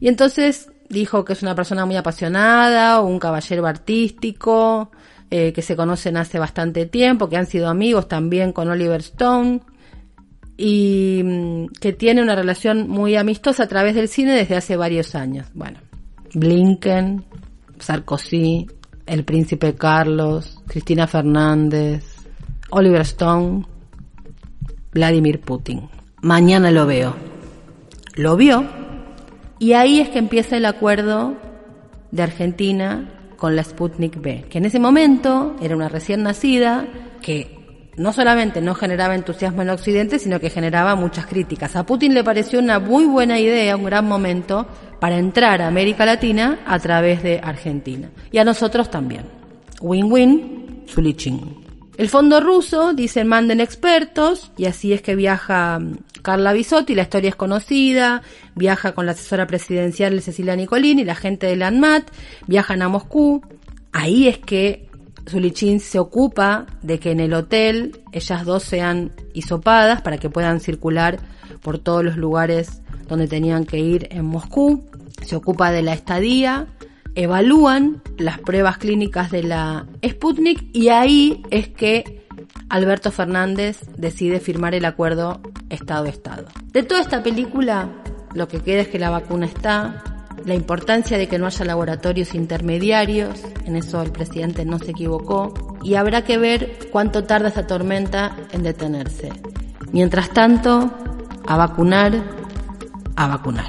Y 0.00 0.08
entonces 0.08 0.70
dijo 0.88 1.24
que 1.24 1.32
es 1.32 1.42
una 1.42 1.54
persona 1.54 1.86
muy 1.86 1.96
apasionada, 1.96 3.00
un 3.00 3.18
caballero 3.18 3.66
artístico, 3.66 4.90
eh, 5.30 5.52
que 5.52 5.62
se 5.62 5.76
conocen 5.76 6.16
hace 6.16 6.38
bastante 6.38 6.86
tiempo, 6.86 7.28
que 7.28 7.36
han 7.36 7.46
sido 7.46 7.68
amigos 7.68 8.08
también 8.08 8.52
con 8.52 8.68
Oliver 8.68 9.00
Stone 9.00 9.60
y 10.56 11.22
mm, 11.24 11.66
que 11.80 11.92
tiene 11.92 12.22
una 12.22 12.34
relación 12.34 12.88
muy 12.88 13.16
amistosa 13.16 13.64
a 13.64 13.68
través 13.68 13.94
del 13.94 14.08
cine 14.08 14.32
desde 14.32 14.56
hace 14.56 14.76
varios 14.76 15.14
años. 15.14 15.46
Bueno, 15.54 15.78
Blinken, 16.34 17.24
Sarkozy, 17.78 18.66
el 19.06 19.24
príncipe 19.24 19.74
Carlos, 19.74 20.62
Cristina 20.66 21.06
Fernández, 21.06 22.04
Oliver 22.70 23.02
Stone, 23.02 23.64
Vladimir 24.92 25.40
Putin. 25.40 25.88
Mañana 26.22 26.70
lo 26.70 26.86
veo 26.86 27.30
lo 28.20 28.36
vio 28.36 28.64
y 29.58 29.72
ahí 29.74 30.00
es 30.00 30.08
que 30.08 30.18
empieza 30.18 30.56
el 30.56 30.66
acuerdo 30.66 31.36
de 32.10 32.22
Argentina 32.22 33.08
con 33.40 33.56
la 33.56 33.64
Sputnik 33.64 34.20
B, 34.20 34.44
que 34.50 34.58
en 34.58 34.66
ese 34.66 34.78
momento 34.78 35.56
era 35.62 35.74
una 35.74 35.88
recién 35.88 36.22
nacida 36.22 36.86
que 37.22 37.58
no 37.96 38.12
solamente 38.12 38.60
no 38.60 38.74
generaba 38.74 39.14
entusiasmo 39.14 39.62
en 39.62 39.70
Occidente, 39.70 40.18
sino 40.18 40.38
que 40.38 40.50
generaba 40.50 40.94
muchas 40.94 41.24
críticas. 41.26 41.74
A 41.74 41.86
Putin 41.86 42.12
le 42.12 42.22
pareció 42.22 42.58
una 42.58 42.78
muy 42.78 43.06
buena 43.06 43.38
idea, 43.38 43.76
un 43.76 43.84
gran 43.84 44.06
momento 44.06 44.66
para 45.00 45.16
entrar 45.16 45.62
a 45.62 45.68
América 45.68 46.04
Latina 46.04 46.60
a 46.66 46.78
través 46.78 47.22
de 47.22 47.40
Argentina. 47.42 48.10
Y 48.30 48.36
a 48.36 48.44
nosotros 48.44 48.90
también. 48.90 49.24
Win-win, 49.80 50.84
Zulichin. 50.86 51.59
El 51.96 52.08
fondo 52.08 52.40
ruso, 52.40 52.94
dicen, 52.94 53.28
manden 53.28 53.60
expertos, 53.60 54.52
y 54.56 54.66
así 54.66 54.92
es 54.92 55.02
que 55.02 55.14
viaja 55.14 55.78
mm, 55.78 55.98
Carla 56.22 56.52
Bisotti, 56.52 56.94
la 56.94 57.02
historia 57.02 57.30
es 57.30 57.36
conocida, 57.36 58.22
viaja 58.54 58.92
con 58.92 59.06
la 59.06 59.12
asesora 59.12 59.46
presidencial 59.46 60.20
Cecilia 60.22 60.56
Nicolini, 60.56 61.04
la 61.04 61.14
gente 61.14 61.46
de 61.46 61.56
la 61.56 61.68
ANMAT, 61.68 62.10
viajan 62.46 62.82
a 62.82 62.88
Moscú, 62.88 63.42
ahí 63.92 64.28
es 64.28 64.38
que 64.38 64.88
Zulichin 65.28 65.80
se 65.80 65.98
ocupa 65.98 66.66
de 66.82 66.98
que 66.98 67.10
en 67.10 67.20
el 67.20 67.34
hotel 67.34 68.00
ellas 68.12 68.44
dos 68.44 68.62
sean 68.62 69.12
hisopadas 69.34 70.02
para 70.02 70.18
que 70.18 70.30
puedan 70.30 70.60
circular 70.60 71.18
por 71.62 71.78
todos 71.78 72.04
los 72.04 72.16
lugares 72.16 72.82
donde 73.08 73.28
tenían 73.28 73.64
que 73.64 73.78
ir 73.78 74.08
en 74.10 74.24
Moscú, 74.24 74.88
se 75.22 75.36
ocupa 75.36 75.70
de 75.70 75.82
la 75.82 75.92
estadía, 75.92 76.66
evalúan 77.14 78.02
las 78.18 78.38
pruebas 78.38 78.78
clínicas 78.78 79.30
de 79.30 79.42
la 79.42 79.86
Sputnik 80.06 80.64
y 80.72 80.88
ahí 80.88 81.42
es 81.50 81.68
que 81.68 82.26
Alberto 82.68 83.10
Fernández 83.10 83.80
decide 83.96 84.40
firmar 84.40 84.74
el 84.74 84.84
acuerdo 84.84 85.40
Estado-Estado. 85.68 86.46
De 86.72 86.82
toda 86.82 87.00
esta 87.00 87.22
película, 87.22 87.88
lo 88.34 88.48
que 88.48 88.60
queda 88.60 88.82
es 88.82 88.88
que 88.88 88.98
la 88.98 89.10
vacuna 89.10 89.46
está, 89.46 90.02
la 90.44 90.54
importancia 90.54 91.18
de 91.18 91.28
que 91.28 91.38
no 91.38 91.46
haya 91.46 91.64
laboratorios 91.64 92.34
intermediarios, 92.34 93.40
en 93.66 93.76
eso 93.76 94.00
el 94.02 94.12
presidente 94.12 94.64
no 94.64 94.78
se 94.78 94.92
equivocó, 94.92 95.78
y 95.82 95.94
habrá 95.94 96.24
que 96.24 96.38
ver 96.38 96.78
cuánto 96.90 97.24
tarda 97.24 97.48
esta 97.48 97.66
tormenta 97.66 98.36
en 98.52 98.62
detenerse. 98.62 99.30
Mientras 99.92 100.30
tanto, 100.30 100.90
a 101.46 101.56
vacunar, 101.56 102.12
a 103.16 103.26
vacunar. 103.26 103.68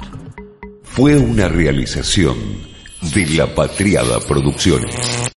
Fue 0.82 1.18
una 1.18 1.48
realización 1.48 2.71
de 3.02 3.26
la 3.34 3.52
Patriada 3.52 4.20
Producciones. 4.20 5.22